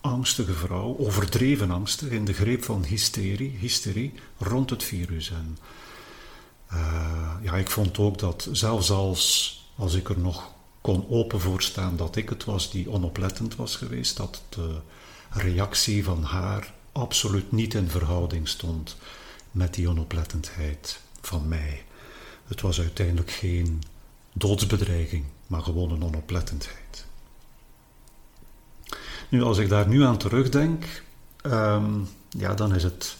angstige 0.00 0.52
vrouw, 0.52 0.96
overdreven 0.98 1.70
angstig, 1.70 2.08
in 2.08 2.24
de 2.24 2.32
greep 2.32 2.64
van 2.64 2.84
hysterie, 2.84 3.56
hysterie 3.60 4.12
rond 4.38 4.70
het 4.70 4.82
virus. 4.82 5.30
En 5.30 5.58
ja, 7.42 7.54
ik 7.54 7.70
vond 7.70 7.98
ook 7.98 8.18
dat 8.18 8.48
zelfs 8.52 8.90
als, 8.90 9.60
als 9.76 9.94
ik 9.94 10.08
er 10.08 10.18
nog 10.18 10.52
kon 10.80 11.06
open 11.08 11.40
voorstaan 11.40 11.96
dat 11.96 12.16
ik 12.16 12.28
het 12.28 12.44
was 12.44 12.70
die 12.70 12.90
onoplettend 12.90 13.56
was 13.56 13.76
geweest, 13.76 14.16
dat 14.16 14.42
de 14.48 14.80
reactie 15.30 16.04
van 16.04 16.22
haar 16.22 16.72
absoluut 16.92 17.52
niet 17.52 17.74
in 17.74 17.88
verhouding 17.88 18.48
stond 18.48 18.96
met 19.50 19.74
die 19.74 19.88
onoplettendheid 19.88 21.00
van 21.20 21.48
mij. 21.48 21.84
Het 22.46 22.60
was 22.60 22.80
uiteindelijk 22.80 23.30
geen 23.30 23.82
doodsbedreiging, 24.32 25.24
maar 25.46 25.62
gewoon 25.62 25.90
een 25.90 26.04
onoplettendheid. 26.04 27.06
Nu, 29.28 29.42
als 29.42 29.58
ik 29.58 29.68
daar 29.68 29.88
nu 29.88 30.04
aan 30.04 30.18
terugdenk, 30.18 31.02
um, 31.42 32.08
ja, 32.28 32.54
dan 32.54 32.74
is 32.74 32.82
het 32.82 33.16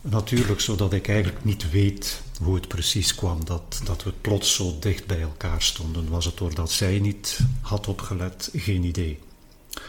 natuurlijk 0.00 0.60
zo 0.60 0.76
dat 0.76 0.92
ik 0.92 1.08
eigenlijk 1.08 1.44
niet 1.44 1.70
weet 1.70 2.22
hoe 2.42 2.54
het 2.54 2.68
precies 2.68 3.14
kwam 3.14 3.44
dat, 3.44 3.80
dat 3.84 4.02
we 4.02 4.12
plots 4.12 4.54
zo 4.54 4.76
dicht 4.80 5.06
bij 5.06 5.20
elkaar 5.20 5.62
stonden. 5.62 6.08
Was 6.08 6.24
het 6.24 6.36
doordat 6.36 6.70
zij 6.70 6.98
niet 6.98 7.38
had 7.60 7.88
opgelet? 7.88 8.50
Geen 8.54 8.84
idee. 8.84 9.18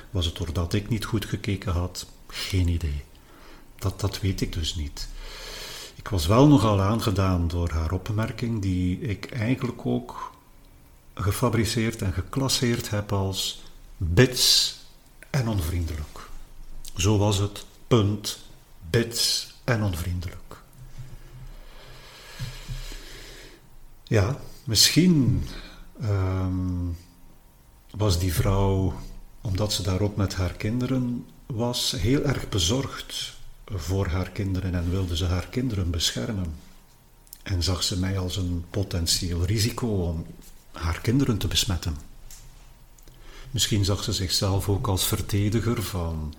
Was 0.10 0.26
het 0.26 0.36
doordat 0.36 0.74
ik 0.74 0.90
niet 0.90 1.06
goed 1.06 1.26
gekeken 1.26 1.72
had? 1.72 2.06
Geen 2.28 2.68
idee. 2.68 3.04
Dat, 3.76 4.00
dat 4.00 4.20
weet 4.20 4.42
ik 4.42 4.54
dus 4.54 4.76
niet. 4.76 5.08
Ik 5.96 6.08
was 6.08 6.26
wel 6.26 6.48
nogal 6.48 6.82
aangedaan 6.82 7.48
door 7.48 7.70
haar 7.70 7.92
opmerking, 7.92 8.62
die 8.62 9.00
ik 9.00 9.32
eigenlijk 9.32 9.86
ook 9.86 10.34
gefabriceerd 11.14 12.02
en 12.02 12.14
geclasseerd 12.14 12.90
heb 12.90 13.12
als 13.12 13.62
bits 13.98 14.76
en 15.30 15.48
onvriendelijk. 15.48 16.28
Zo 16.96 17.18
was 17.18 17.38
het, 17.38 17.66
punt, 17.88 18.40
bits 18.90 19.49
en 19.70 19.84
onvriendelijk. 19.84 20.62
Ja, 24.04 24.40
misschien 24.64 25.44
um, 26.04 26.98
was 27.92 28.20
die 28.20 28.34
vrouw, 28.34 28.94
omdat 29.42 29.74
ze 29.74 29.84
daar 29.84 30.02
ook 30.02 30.16
met 30.16 30.36
haar 30.36 30.54
kinderen 30.54 31.26
was, 31.46 31.92
heel 31.92 32.24
erg 32.24 32.50
bezorgd 32.50 33.38
voor 33.66 34.08
haar 34.08 34.30
kinderen 34.30 34.76
en 34.76 34.90
wilde 34.90 35.18
ze 35.18 35.26
haar 35.26 35.48
kinderen 35.48 35.90
beschermen. 35.90 36.56
En 37.44 37.64
zag 37.64 37.84
ze 37.84 38.00
mij 38.00 38.20
als 38.20 38.38
een 38.38 38.66
potentieel 38.70 39.46
risico 39.46 39.88
om 39.88 40.26
haar 40.72 41.02
kinderen 41.02 41.38
te 41.38 41.48
besmetten. 41.48 41.98
Misschien 43.52 43.86
zag 43.86 44.04
ze 44.04 44.14
zichzelf 44.14 44.70
ook 44.70 44.88
als 44.88 45.06
verdediger 45.06 45.84
van, 45.84 46.34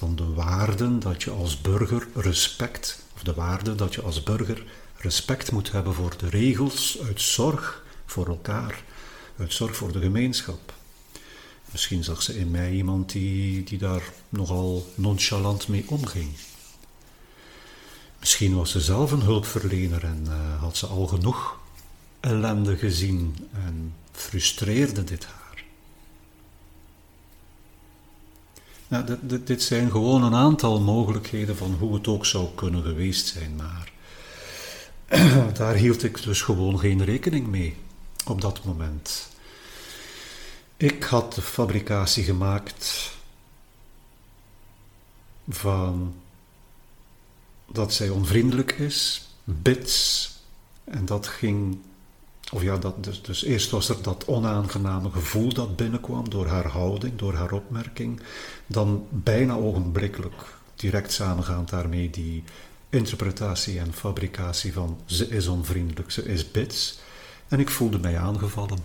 van 0.00 0.16
de 0.16 0.32
waarden 0.34 1.00
dat 1.00 1.22
je 1.22 1.30
als 1.30 1.60
burger 1.60 2.06
respect, 2.14 3.02
of 3.14 3.22
de 3.22 3.34
waarde 3.34 3.74
dat 3.74 3.94
je 3.94 4.02
als 4.02 4.22
burger 4.22 4.64
respect 4.96 5.52
moet 5.52 5.72
hebben 5.72 5.94
voor 5.94 6.14
de 6.16 6.28
regels 6.28 6.98
uit 7.06 7.20
zorg 7.20 7.84
voor 8.06 8.26
elkaar, 8.26 8.82
uit 9.38 9.52
zorg 9.52 9.76
voor 9.76 9.92
de 9.92 10.00
gemeenschap. 10.00 10.74
Misschien 11.70 12.04
zag 12.04 12.22
ze 12.22 12.38
in 12.38 12.50
mij 12.50 12.72
iemand 12.72 13.12
die, 13.12 13.64
die 13.64 13.78
daar 13.78 14.02
nogal 14.28 14.92
nonchalant 14.94 15.68
mee 15.68 15.84
omging. 15.86 16.30
Misschien 18.18 18.56
was 18.56 18.70
ze 18.70 18.80
zelf 18.80 19.12
een 19.12 19.22
hulpverlener 19.22 20.04
en 20.04 20.24
uh, 20.28 20.60
had 20.60 20.76
ze 20.76 20.86
al 20.86 21.06
genoeg 21.06 21.58
ellende 22.20 22.76
gezien 22.76 23.48
en 23.52 23.94
frustreerde 24.12 25.04
dit 25.04 25.24
haar. 25.24 25.49
Dit, 28.90 29.46
dit, 29.46 29.62
zijn 29.62 29.90
gewoon 29.90 30.22
een 30.22 30.34
aantal 30.34 30.80
mogelijkheden 30.80 31.56
van 31.56 31.74
hoe 31.74 31.94
het 31.94 32.06
ook 32.08 32.26
zou 32.26 32.48
kunnen 32.54 32.82
geweest 32.82 33.26
zijn, 33.26 33.56
maar 33.56 33.92
daar 35.58 35.74
hield 35.74 36.02
ik 36.02 36.22
dus 36.22 36.42
gewoon 36.42 36.78
geen 36.78 37.04
rekening 37.04 37.46
mee 37.46 37.76
op 38.26 38.40
dat 38.40 38.64
moment. 38.64 39.28
Ik 40.76 41.02
had 41.02 41.34
de 41.34 41.42
fabricatie 41.42 42.24
gemaakt 42.24 43.10
van 45.48 46.14
dat 47.72 47.92
zij 47.92 48.08
onvriendelijk 48.08 48.72
is, 48.72 49.28
bits, 49.44 50.30
en 50.84 51.04
dat 51.04 51.26
ging, 51.26 51.78
of 52.50 52.62
ja, 52.62 52.76
dat, 52.76 53.04
dus, 53.04 53.22
dus 53.22 53.44
eerst 53.44 53.70
was 53.70 53.88
er 53.88 54.02
dat 54.02 54.24
onaangename 54.26 55.10
gevoel 55.10 55.52
dat 55.52 55.76
binnenkwam 55.76 56.30
door 56.30 56.46
haar 56.46 56.66
houding, 56.66 57.18
door 57.18 57.34
haar 57.34 57.52
opmerking, 57.52 58.20
dan 58.66 59.06
bijna 59.08 59.54
ogenblikkelijk, 59.54 60.44
direct 60.74 61.12
samengaand 61.12 61.68
daarmee, 61.68 62.10
die 62.10 62.44
interpretatie 62.88 63.78
en 63.78 63.92
fabricatie 63.92 64.72
van 64.72 65.00
ze 65.04 65.28
is 65.28 65.46
onvriendelijk, 65.46 66.10
ze 66.10 66.24
is 66.24 66.50
bits, 66.50 66.98
en 67.48 67.60
ik 67.60 67.70
voelde 67.70 67.98
mij 67.98 68.18
aangevallen. 68.18 68.78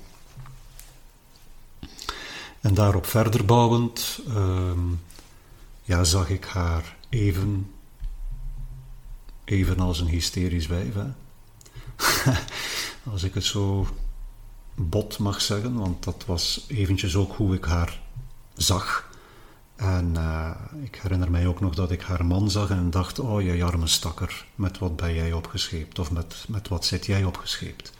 En 2.61 2.73
daarop 2.73 3.05
verder 3.05 3.45
bouwend, 3.45 4.19
ehm, 4.27 4.79
ja, 5.83 6.03
zag 6.03 6.29
ik 6.29 6.45
haar 6.45 6.95
even, 7.09 7.71
even 9.43 9.79
als 9.79 9.99
een 9.99 10.07
hysterisch 10.07 10.67
wijf. 10.67 10.93
als 13.11 13.23
ik 13.23 13.33
het 13.33 13.43
zo 13.43 13.87
bot 14.75 15.19
mag 15.19 15.41
zeggen, 15.41 15.73
want 15.73 16.03
dat 16.03 16.23
was 16.25 16.65
eventjes 16.67 17.15
ook 17.15 17.35
hoe 17.35 17.55
ik 17.55 17.65
haar 17.65 18.01
zag. 18.53 19.09
En 19.75 20.13
uh, 20.17 20.51
ik 20.83 20.95
herinner 20.95 21.31
mij 21.31 21.47
ook 21.47 21.59
nog 21.59 21.75
dat 21.75 21.91
ik 21.91 22.01
haar 22.01 22.25
man 22.25 22.51
zag 22.51 22.69
en 22.69 22.89
dacht: 22.89 23.19
Oh, 23.19 23.41
je 23.41 23.63
arme 23.63 23.87
stakker, 23.87 24.45
met 24.55 24.77
wat 24.77 24.95
ben 24.95 25.13
jij 25.13 25.33
opgescheept? 25.33 25.99
Of 25.99 26.11
met, 26.11 26.45
met 26.47 26.67
wat 26.67 26.85
zit 26.85 27.05
jij 27.05 27.23
opgescheept? 27.23 27.93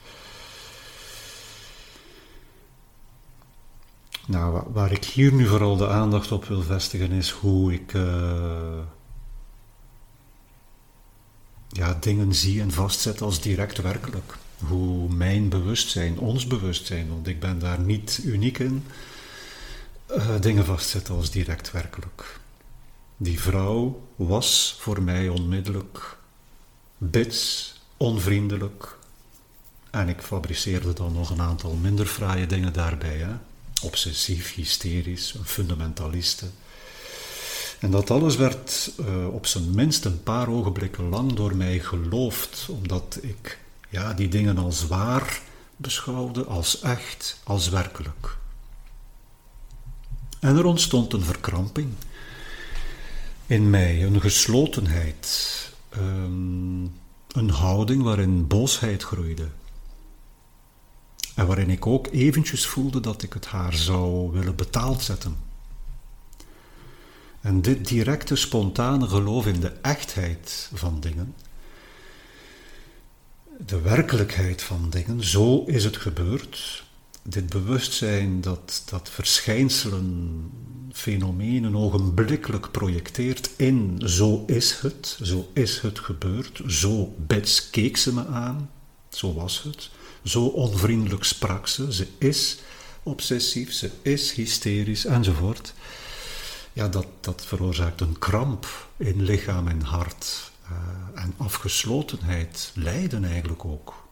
Nou, 4.27 4.63
waar 4.67 4.91
ik 4.91 5.05
hier 5.05 5.33
nu 5.33 5.47
vooral 5.47 5.77
de 5.77 5.87
aandacht 5.87 6.31
op 6.31 6.45
wil 6.45 6.61
vestigen 6.61 7.11
is 7.11 7.29
hoe 7.29 7.73
ik 7.73 7.93
uh, 7.93 8.79
ja, 11.69 11.97
dingen 11.99 12.35
zie 12.35 12.61
en 12.61 12.71
vastzet 12.71 13.21
als 13.21 13.41
direct 13.41 13.81
werkelijk. 13.81 14.37
Hoe 14.59 15.13
mijn 15.13 15.49
bewustzijn, 15.49 16.19
ons 16.19 16.47
bewustzijn, 16.47 17.09
want 17.09 17.27
ik 17.27 17.39
ben 17.39 17.59
daar 17.59 17.79
niet 17.79 18.21
uniek 18.23 18.59
in, 18.59 18.85
uh, 20.11 20.41
dingen 20.41 20.65
vastzetten 20.65 21.15
als 21.15 21.31
direct 21.31 21.71
werkelijk. 21.71 22.39
Die 23.17 23.39
vrouw 23.39 24.07
was 24.15 24.75
voor 24.79 25.01
mij 25.01 25.29
onmiddellijk 25.29 26.17
bits, 26.97 27.73
onvriendelijk. 27.97 28.97
En 29.89 30.09
ik 30.09 30.21
fabriceerde 30.21 30.93
dan 30.93 31.13
nog 31.13 31.29
een 31.29 31.41
aantal 31.41 31.73
minder 31.73 32.05
fraaie 32.05 32.47
dingen 32.47 32.73
daarbij. 32.73 33.17
Hè? 33.17 33.33
obsessief, 33.81 34.53
hysterisch, 34.53 35.33
een 35.33 35.45
fundamentaliste. 35.45 36.45
En 37.79 37.91
dat 37.91 38.11
alles 38.11 38.35
werd 38.35 38.91
uh, 38.99 39.33
op 39.33 39.47
zijn 39.47 39.75
minst 39.75 40.05
een 40.05 40.23
paar 40.23 40.49
ogenblikken 40.49 41.09
lang 41.09 41.33
door 41.33 41.55
mij 41.55 41.79
geloofd, 41.79 42.67
omdat 42.69 43.17
ik 43.21 43.59
ja, 43.89 44.13
die 44.13 44.27
dingen 44.27 44.57
als 44.57 44.87
waar 44.87 45.41
beschouwde, 45.75 46.43
als 46.43 46.81
echt, 46.81 47.39
als 47.43 47.69
werkelijk. 47.69 48.37
En 50.39 50.57
er 50.57 50.65
ontstond 50.65 51.13
een 51.13 51.23
verkramping 51.23 51.93
in 53.45 53.69
mij, 53.69 54.03
een 54.03 54.21
geslotenheid, 54.21 55.71
um, 55.97 56.93
een 57.31 57.49
houding 57.49 58.03
waarin 58.03 58.47
boosheid 58.47 59.03
groeide, 59.03 59.47
en 61.35 61.47
waarin 61.47 61.69
ik 61.69 61.85
ook 61.85 62.07
eventjes 62.11 62.65
voelde 62.65 62.99
dat 62.99 63.21
ik 63.21 63.33
het 63.33 63.45
haar 63.45 63.73
zou 63.73 64.31
willen 64.31 64.55
betaald 64.55 65.03
zetten. 65.03 65.35
En 67.41 67.61
dit 67.61 67.87
directe, 67.87 68.35
spontane 68.35 69.07
geloof 69.07 69.45
in 69.45 69.59
de 69.59 69.71
echtheid 69.81 70.69
van 70.73 70.99
dingen, 70.99 71.35
de 73.59 73.81
werkelijkheid 73.81 74.61
van 74.61 74.89
dingen, 74.89 75.23
zo 75.23 75.63
is 75.63 75.83
het 75.83 75.97
gebeurd. 75.97 76.83
Dit 77.23 77.49
bewustzijn 77.49 78.41
dat, 78.41 78.83
dat 78.89 79.09
verschijnselen, 79.09 80.49
fenomenen 80.91 81.75
ogenblikkelijk 81.75 82.71
projecteert 82.71 83.49
in 83.55 84.01
zo 84.05 84.43
is 84.47 84.79
het, 84.79 85.17
zo 85.21 85.49
is 85.53 85.79
het 85.79 85.99
gebeurd, 85.99 86.61
zo 86.67 87.15
bets 87.17 87.69
keek 87.69 87.97
ze 87.97 88.13
me 88.13 88.25
aan, 88.25 88.69
zo 89.09 89.33
was 89.33 89.63
het. 89.63 89.89
Zo 90.23 90.45
onvriendelijk 90.45 91.23
sprak 91.23 91.67
ze. 91.67 91.93
Ze 91.93 92.07
is 92.17 92.59
obsessief, 93.03 93.73
ze 93.73 93.91
is 94.01 94.31
hysterisch 94.31 95.05
enzovoort. 95.05 95.73
Ja, 96.73 96.87
dat, 96.87 97.07
dat 97.21 97.45
veroorzaakt 97.45 98.01
een 98.01 98.19
kramp 98.19 98.87
in 98.97 99.23
lichaam 99.23 99.67
en 99.67 99.81
hart. 99.81 100.51
Uh, 100.71 101.21
en 101.23 101.33
afgeslotenheid, 101.37 102.71
lijden 102.75 103.23
eigenlijk 103.25 103.65
ook. 103.65 104.07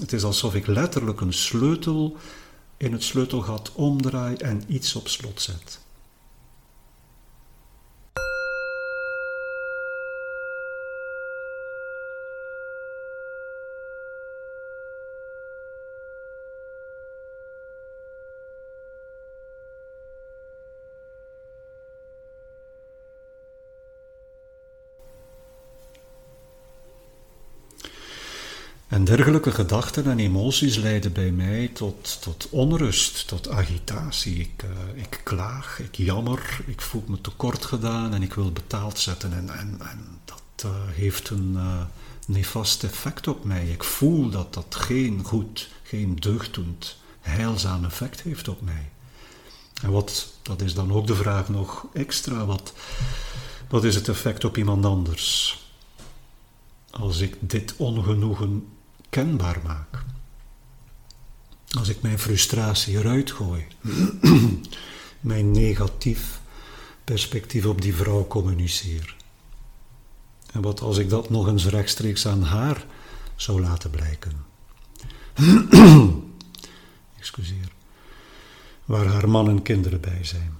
Het 0.00 0.12
is 0.12 0.24
alsof 0.24 0.54
ik 0.54 0.66
letterlijk 0.66 1.20
een 1.20 1.32
sleutel 1.32 2.16
in 2.76 2.92
het 2.92 3.02
sleutelgat 3.02 3.72
omdraai 3.74 4.36
en 4.36 4.62
iets 4.66 4.94
op 4.94 5.08
slot 5.08 5.40
zet. 5.40 5.80
Dergelijke 29.04 29.50
gedachten 29.50 30.06
en 30.06 30.18
emoties 30.18 30.76
leiden 30.76 31.12
bij 31.12 31.30
mij 31.30 31.68
tot, 31.68 32.22
tot 32.22 32.48
onrust, 32.50 33.28
tot 33.28 33.48
agitatie. 33.48 34.38
Ik, 34.38 34.62
uh, 34.62 35.02
ik 35.02 35.20
klaag, 35.22 35.78
ik 35.78 35.96
jammer, 35.96 36.60
ik 36.66 36.80
voel 36.80 37.04
me 37.06 37.20
tekort 37.20 37.64
gedaan 37.64 38.14
en 38.14 38.22
ik 38.22 38.34
wil 38.34 38.52
betaald 38.52 38.98
zetten. 38.98 39.32
En, 39.32 39.48
en, 39.58 39.80
en 39.80 40.18
dat 40.24 40.64
uh, 40.64 40.70
heeft 40.88 41.30
een 41.30 41.52
uh, 41.54 41.80
nefast 42.26 42.84
effect 42.84 43.28
op 43.28 43.44
mij. 43.44 43.66
Ik 43.66 43.84
voel 43.84 44.30
dat 44.30 44.54
dat 44.54 44.74
geen 44.74 45.24
goed, 45.24 45.68
geen 45.82 46.16
deugddoend, 46.16 46.96
heilzaam 47.20 47.84
effect 47.84 48.20
heeft 48.20 48.48
op 48.48 48.60
mij. 48.60 48.90
En 49.82 49.90
wat, 49.90 50.32
dat 50.42 50.60
is 50.60 50.74
dan 50.74 50.92
ook 50.92 51.06
de 51.06 51.14
vraag 51.14 51.48
nog 51.48 51.86
extra, 51.92 52.46
wat, 52.46 52.72
wat 53.68 53.84
is 53.84 53.94
het 53.94 54.08
effect 54.08 54.44
op 54.44 54.56
iemand 54.56 54.84
anders? 54.84 55.60
Als 56.90 57.20
ik 57.20 57.36
dit 57.40 57.74
ongenoegen 57.76 58.66
kenbaar 59.12 59.60
maak. 59.64 60.04
Als 61.78 61.88
ik 61.88 62.02
mijn 62.02 62.18
frustratie 62.18 62.98
eruit 62.98 63.30
gooi, 63.30 63.66
mijn 65.20 65.50
negatief 65.50 66.40
perspectief 67.04 67.66
op 67.66 67.82
die 67.82 67.94
vrouw 67.94 68.26
communiceer. 68.26 69.16
En 70.52 70.62
wat 70.62 70.80
als 70.80 70.98
ik 70.98 71.08
dat 71.08 71.30
nog 71.30 71.46
eens 71.46 71.66
rechtstreeks 71.66 72.26
aan 72.26 72.42
haar 72.42 72.84
zou 73.36 73.60
laten 73.60 73.90
blijken? 73.90 74.32
Excuseer. 77.18 77.72
Waar 78.84 79.06
haar 79.06 79.28
man 79.28 79.48
en 79.48 79.62
kinderen 79.62 80.00
bij 80.00 80.24
zijn. 80.24 80.56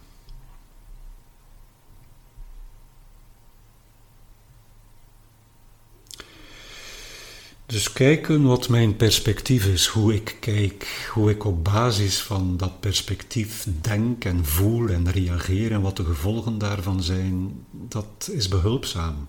Dus 7.73 7.93
kijken 7.93 8.43
wat 8.43 8.69
mijn 8.69 8.97
perspectief 8.97 9.67
is, 9.67 9.87
hoe 9.87 10.15
ik 10.15 10.37
kijk, 10.41 11.09
hoe 11.13 11.31
ik 11.31 11.45
op 11.45 11.65
basis 11.65 12.23
van 12.23 12.57
dat 12.57 12.81
perspectief 12.81 13.67
denk 13.81 14.25
en 14.25 14.45
voel 14.45 14.89
en 14.89 15.11
reageer 15.11 15.73
en 15.73 15.81
wat 15.81 15.97
de 15.97 16.05
gevolgen 16.05 16.59
daarvan 16.59 17.03
zijn, 17.03 17.65
dat 17.71 18.29
is 18.33 18.49
behulpzaam. 18.49 19.29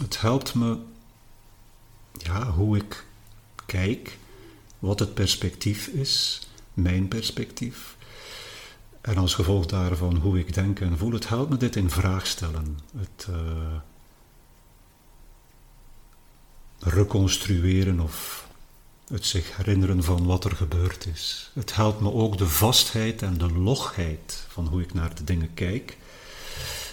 Het 0.00 0.20
helpt 0.20 0.54
me, 0.54 0.78
ja, 2.12 2.50
hoe 2.50 2.76
ik 2.76 3.06
kijk, 3.66 4.18
wat 4.78 4.98
het 4.98 5.14
perspectief 5.14 5.86
is, 5.86 6.40
mijn 6.74 7.08
perspectief. 7.08 7.96
En 9.00 9.16
als 9.16 9.34
gevolg 9.34 9.66
daarvan 9.66 10.16
hoe 10.16 10.38
ik 10.38 10.54
denk 10.54 10.80
en 10.80 10.98
voel, 10.98 11.12
het 11.12 11.28
helpt 11.28 11.50
me 11.50 11.56
dit 11.56 11.76
in 11.76 11.90
vraag 11.90 12.26
stellen. 12.26 12.78
Het, 12.96 13.26
uh, 13.30 13.36
reconstrueren 16.78 18.00
of 18.00 18.48
het 19.08 19.26
zich 19.26 19.56
herinneren 19.56 20.04
van 20.04 20.26
wat 20.26 20.44
er 20.44 20.56
gebeurd 20.56 21.06
is. 21.06 21.50
Het 21.54 21.74
helpt 21.74 22.00
me 22.00 22.12
ook 22.12 22.38
de 22.38 22.48
vastheid 22.48 23.22
en 23.22 23.38
de 23.38 23.52
logheid 23.52 24.46
van 24.48 24.66
hoe 24.66 24.82
ik 24.82 24.94
naar 24.94 25.14
de 25.14 25.24
dingen 25.24 25.54
kijk 25.54 25.96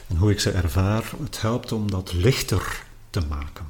en 0.07 0.15
hoe 0.17 0.31
ik 0.31 0.39
ze 0.39 0.51
ervaar. 0.51 1.11
Het 1.23 1.41
helpt 1.41 1.71
om 1.71 1.91
dat 1.91 2.13
lichter 2.13 2.83
te 3.09 3.21
maken. 3.29 3.65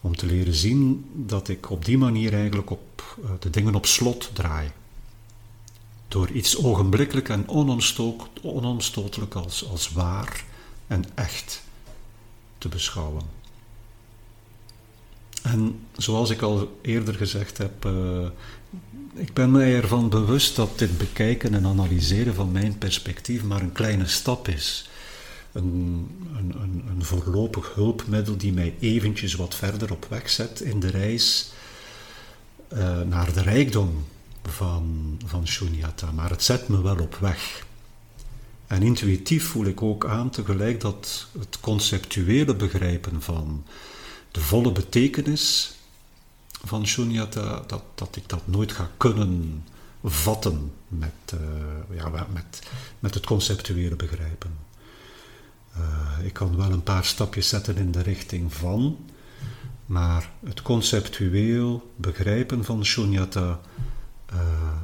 Om 0.00 0.16
te 0.16 0.26
leren 0.26 0.54
zien 0.54 1.10
dat 1.14 1.48
ik 1.48 1.70
op 1.70 1.84
die 1.84 1.98
manier 1.98 2.34
eigenlijk 2.34 2.70
op 2.70 3.16
eh, 3.24 3.30
de 3.38 3.50
dingen 3.50 3.74
op 3.74 3.86
slot 3.86 4.30
draai. 4.32 4.70
Door 6.08 6.30
iets 6.30 6.56
ogenblikkelijk 6.56 7.28
en 7.28 7.48
onomstotelijk 8.42 9.34
als, 9.34 9.68
als 9.68 9.92
waar 9.92 10.44
en 10.86 11.04
echt 11.14 11.62
te 12.58 12.68
beschouwen. 12.68 13.39
En 15.42 15.80
zoals 15.96 16.30
ik 16.30 16.42
al 16.42 16.78
eerder 16.82 17.14
gezegd 17.14 17.58
heb, 17.58 17.84
uh, 17.84 18.26
ik 19.14 19.32
ben 19.32 19.50
mij 19.50 19.76
ervan 19.76 20.08
bewust 20.08 20.56
dat 20.56 20.78
dit 20.78 20.98
bekijken 20.98 21.54
en 21.54 21.66
analyseren 21.66 22.34
van 22.34 22.52
mijn 22.52 22.78
perspectief 22.78 23.42
maar 23.42 23.60
een 23.60 23.72
kleine 23.72 24.06
stap 24.06 24.48
is. 24.48 24.88
Een, 25.52 26.08
een, 26.36 26.84
een, 26.88 27.04
voorlopig 27.04 27.74
hulpmiddel 27.74 28.36
die 28.36 28.52
mij 28.52 28.74
eventjes 28.80 29.34
wat 29.34 29.54
verder 29.54 29.92
op 29.92 30.06
weg 30.08 30.30
zet 30.30 30.60
in 30.60 30.80
de 30.80 30.90
reis 30.90 31.52
uh, 32.72 33.00
naar 33.00 33.32
de 33.32 33.42
rijkdom 33.42 34.04
van, 34.42 35.16
van 35.26 35.46
Shunyata. 35.46 36.12
Maar 36.12 36.30
het 36.30 36.42
zet 36.42 36.68
me 36.68 36.82
wel 36.82 36.98
op 36.98 37.14
weg. 37.14 37.66
En 38.66 38.82
intuïtief 38.82 39.44
voel 39.44 39.64
ik 39.64 39.82
ook 39.82 40.06
aan 40.06 40.30
tegelijk 40.30 40.80
dat 40.80 41.26
het 41.38 41.60
conceptuele 41.60 42.54
begrijpen 42.54 43.22
van 43.22 43.64
de 44.30 44.40
volle 44.40 44.72
betekenis 44.72 45.74
van 46.64 46.86
Shunyata, 46.86 47.62
dat, 47.66 47.82
dat 47.94 48.16
ik 48.16 48.28
dat 48.28 48.46
nooit 48.46 48.72
ga 48.72 48.90
kunnen 48.96 49.64
vatten 50.04 50.72
met, 50.88 51.12
uh, 51.34 51.96
ja, 51.96 52.26
met, 52.32 52.62
met 52.98 53.14
het 53.14 53.26
conceptuele 53.26 53.96
begrijpen. 53.96 54.58
Uh, 55.76 56.24
ik 56.24 56.32
kan 56.32 56.56
wel 56.56 56.70
een 56.70 56.82
paar 56.82 57.04
stapjes 57.04 57.48
zetten 57.48 57.76
in 57.76 57.92
de 57.92 58.02
richting 58.02 58.54
van, 58.54 58.96
maar 59.86 60.30
het 60.44 60.62
conceptueel 60.62 61.92
begrijpen 61.96 62.64
van 62.64 62.84
Shunyata, 62.84 63.60
uh, 64.32 64.40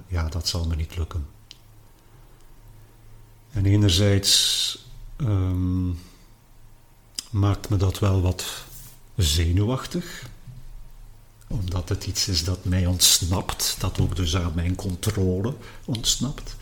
ja, 0.07 0.29
dat 0.29 0.49
zal 0.49 0.67
me 0.67 0.77
niet 0.77 0.97
lukken. 0.97 1.27
En 3.51 3.67
enerzijds 3.67 4.85
um, 5.17 5.99
maakt 7.31 7.69
me 7.69 7.77
dat 7.77 7.99
wel 7.99 8.21
wat 8.21 8.65
zenuwachtig, 9.17 10.29
omdat 11.47 11.89
het 11.89 12.07
iets 12.07 12.29
is 12.29 12.45
dat 12.45 12.65
mij 12.65 12.87
ontsnapt, 12.87 13.77
dat 13.79 14.01
ook 14.01 14.17
dus 14.17 14.37
aan 14.37 14.53
mijn 14.55 14.75
controle 14.75 15.55
ontsnapt. 15.85 16.57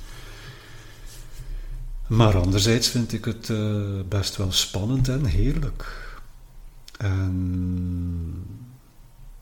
Maar 2.06 2.36
anderzijds 2.36 2.88
vind 2.88 3.12
ik 3.12 3.24
het 3.24 3.48
uh, 3.48 4.00
best 4.08 4.36
wel 4.36 4.52
spannend 4.52 5.08
en 5.08 5.24
heerlijk. 5.24 6.12
En 6.98 8.46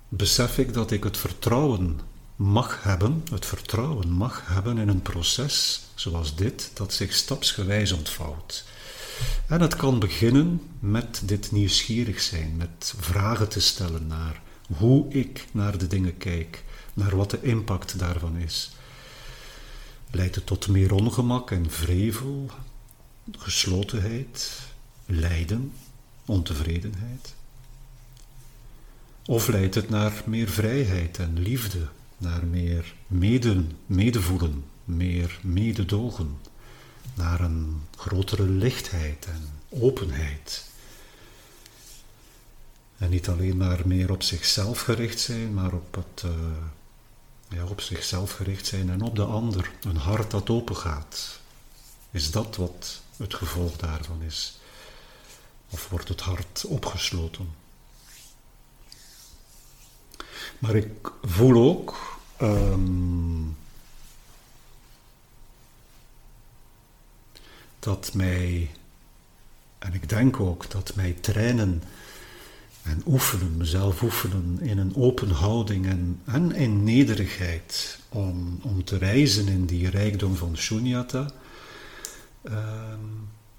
besef 0.08 0.58
ik 0.58 0.74
dat 0.74 0.90
ik 0.90 1.04
het 1.04 1.16
vertrouwen 1.16 2.00
mag 2.36 2.82
hebben, 2.82 3.24
het 3.30 3.46
vertrouwen 3.46 4.10
mag 4.10 4.42
hebben 4.46 4.78
in 4.78 4.88
een 4.88 5.02
proces 5.02 5.82
zoals 5.94 6.34
dit, 6.34 6.70
dat 6.74 6.92
zich 6.92 7.12
stapsgewijs 7.12 7.92
ontvouwt. 7.92 8.64
En 9.48 9.60
het 9.60 9.76
kan 9.76 9.98
beginnen 9.98 10.62
met 10.78 11.22
dit 11.24 11.52
nieuwsgierig 11.52 12.20
zijn, 12.20 12.56
met 12.56 12.94
vragen 12.98 13.48
te 13.48 13.60
stellen 13.60 14.06
naar 14.06 14.40
hoe 14.76 15.08
ik 15.08 15.46
naar 15.52 15.78
de 15.78 15.86
dingen 15.86 16.16
kijk, 16.16 16.64
naar 16.94 17.16
wat 17.16 17.30
de 17.30 17.42
impact 17.42 17.98
daarvan 17.98 18.36
is. 18.36 18.70
Leidt 20.10 20.34
het 20.34 20.46
tot 20.46 20.68
meer 20.68 20.94
ongemak 20.94 21.50
en 21.50 21.70
vrevel, 21.70 22.50
geslotenheid, 23.38 24.60
lijden, 25.06 25.72
ontevredenheid? 26.24 27.34
Of 29.26 29.48
leidt 29.48 29.74
het 29.74 29.88
naar 29.88 30.22
meer 30.26 30.48
vrijheid 30.48 31.18
en 31.18 31.38
liefde, 31.38 31.88
naar 32.18 32.46
meer 32.46 32.94
meden, 33.06 33.72
medevoelen, 33.86 34.64
meer 34.84 35.38
mededogen, 35.42 36.38
naar 37.14 37.40
een 37.40 37.82
grotere 37.96 38.48
lichtheid 38.48 39.26
en 39.26 39.48
openheid? 39.68 40.70
En 42.98 43.10
niet 43.10 43.28
alleen 43.28 43.56
maar 43.56 43.80
meer 43.84 44.10
op 44.10 44.22
zichzelf 44.22 44.80
gericht 44.80 45.20
zijn, 45.20 45.54
maar 45.54 45.72
op, 45.72 45.94
het, 45.94 46.22
uh, 46.24 46.32
ja, 47.48 47.64
op 47.64 47.80
zichzelf 47.80 48.32
gericht 48.32 48.66
zijn 48.66 48.90
en 48.90 49.02
op 49.02 49.16
de 49.16 49.24
ander. 49.24 49.70
Een 49.80 49.96
hart 49.96 50.30
dat 50.30 50.50
open 50.50 50.76
gaat. 50.76 51.40
Is 52.10 52.30
dat 52.30 52.56
wat 52.56 53.00
het 53.16 53.34
gevolg 53.34 53.76
daarvan 53.76 54.22
is? 54.22 54.60
Of 55.70 55.88
wordt 55.88 56.08
het 56.08 56.20
hart 56.20 56.64
opgesloten? 56.64 57.54
Maar 60.58 60.74
ik 60.74 61.10
voel 61.22 61.62
ook 61.62 62.18
um, 62.40 63.56
dat 67.84 68.14
mij, 68.14 68.70
en 69.78 69.94
ik 69.94 70.08
denk 70.08 70.40
ook 70.40 70.70
dat 70.70 70.94
mij 70.94 71.16
trainen 71.20 71.82
en 72.82 73.02
oefenen, 73.06 73.56
mezelf 73.56 74.02
oefenen 74.02 74.58
in 74.60 74.78
een 74.78 74.96
open 74.96 75.30
houding 75.30 75.86
en, 75.86 76.20
en 76.24 76.52
in 76.52 76.84
nederigheid 76.84 77.98
om, 78.08 78.58
om 78.62 78.84
te 78.84 78.96
reizen 78.96 79.48
in 79.48 79.66
die 79.66 79.90
rijkdom 79.90 80.36
van 80.36 80.56
Shunyata, 80.56 81.30
uh, 82.42 82.54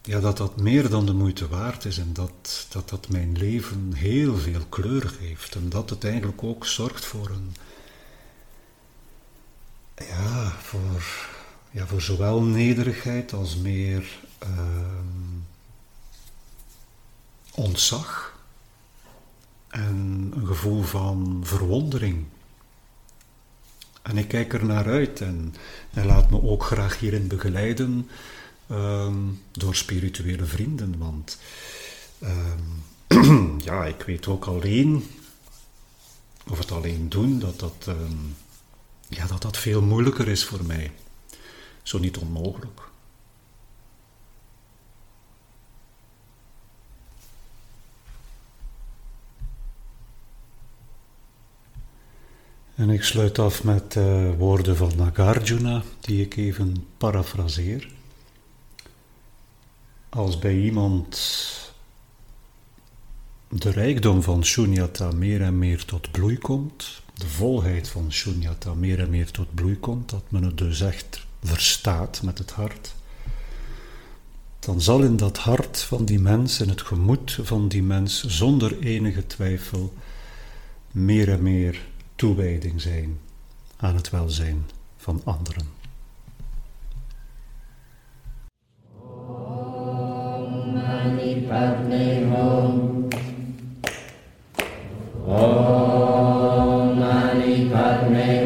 ja, 0.01 0.19
dat 0.19 0.37
dat 0.37 0.61
meer 0.61 0.89
dan 0.89 1.05
de 1.05 1.13
moeite 1.13 1.47
waard 1.47 1.85
is 1.85 1.97
en 1.97 2.13
dat, 2.13 2.67
dat 2.69 2.89
dat 2.89 3.09
mijn 3.09 3.37
leven 3.37 3.93
heel 3.93 4.37
veel 4.37 4.65
kleur 4.69 5.09
geeft 5.09 5.55
en 5.55 5.69
dat 5.69 5.89
het 5.89 6.03
eigenlijk 6.03 6.43
ook 6.43 6.65
zorgt 6.65 7.05
voor 7.05 7.29
een, 7.29 7.55
ja, 9.95 10.51
voor, 10.61 11.31
ja, 11.73 11.87
voor 11.87 12.01
zowel 12.01 12.41
nederigheid 12.41 13.33
als 13.33 13.57
meer 13.57 14.19
uh, 14.43 14.49
ontzag 17.51 18.37
en 19.67 20.31
een 20.35 20.47
gevoel 20.47 20.83
van 20.83 21.41
verwondering. 21.43 22.25
En 24.01 24.17
ik 24.17 24.27
kijk 24.27 24.53
er 24.53 24.65
naar 24.65 24.85
uit 24.85 25.21
en, 25.21 25.55
en 25.93 26.05
laat 26.05 26.29
me 26.29 26.41
ook 26.41 26.63
graag 26.63 26.99
hierin 26.99 27.27
begeleiden 27.27 28.09
um, 28.71 29.41
door 29.51 29.75
spirituele 29.75 30.45
vrienden. 30.45 30.97
Want 30.97 31.39
um, 32.23 33.59
ja, 33.69 33.85
ik 33.85 34.01
weet 34.01 34.27
ook 34.27 34.45
alleen, 34.45 35.07
of 36.49 36.57
het 36.57 36.71
alleen 36.71 37.09
doen, 37.09 37.39
dat 37.39 37.59
dat, 37.59 37.95
ja, 39.07 39.25
dat 39.25 39.41
dat 39.41 39.57
veel 39.57 39.81
moeilijker 39.81 40.27
is 40.27 40.45
voor 40.45 40.63
mij. 40.63 40.91
Zo 41.83 41.99
niet 41.99 42.17
onmogelijk. 42.17 42.81
En 52.75 52.89
ik 52.89 53.03
sluit 53.03 53.39
af 53.39 53.63
met 53.63 53.95
uh, 53.95 54.29
woorden 54.37 54.77
van 54.77 54.91
Nagarjuna, 54.95 55.83
die 55.99 56.21
ik 56.21 56.35
even 56.35 56.87
parafraseer. 56.97 57.91
Als 60.09 60.39
bij 60.39 60.59
iemand 60.59 61.17
de 63.49 63.69
rijkdom 63.69 64.21
van 64.21 64.45
Shunyata 64.45 65.11
meer 65.11 65.41
en 65.41 65.57
meer 65.57 65.85
tot 65.85 66.11
bloei 66.11 66.37
komt, 66.37 67.01
de 67.13 67.27
volheid 67.27 67.89
van 67.89 68.11
Shunyata 68.11 68.73
meer 68.73 68.99
en 68.99 69.09
meer 69.09 69.31
tot 69.31 69.53
bloei 69.53 69.79
komt, 69.79 70.09
dat 70.09 70.23
men 70.29 70.43
het 70.43 70.57
dus 70.57 70.81
echt 70.81 71.22
verstaat 71.43 72.21
met 72.23 72.37
het 72.37 72.51
hart, 72.51 72.95
dan 74.59 74.81
zal 74.81 75.01
in 75.01 75.17
dat 75.17 75.37
hart 75.37 75.79
van 75.81 76.05
die 76.05 76.19
mens, 76.19 76.59
in 76.59 76.69
het 76.69 76.81
gemoed 76.81 77.39
van 77.41 77.67
die 77.67 77.83
mens, 77.83 78.23
zonder 78.23 78.79
enige 78.79 79.27
twijfel, 79.27 79.93
meer 80.91 81.29
en 81.29 81.43
meer 81.43 81.81
toewijding 82.15 82.81
zijn 82.81 83.19
aan 83.77 83.95
het 83.95 84.09
welzijn 84.09 84.65
van 84.97 85.21
anderen. 85.23 85.67
Om 95.25 96.97
Mani 96.97 97.69
Padme 97.69 98.42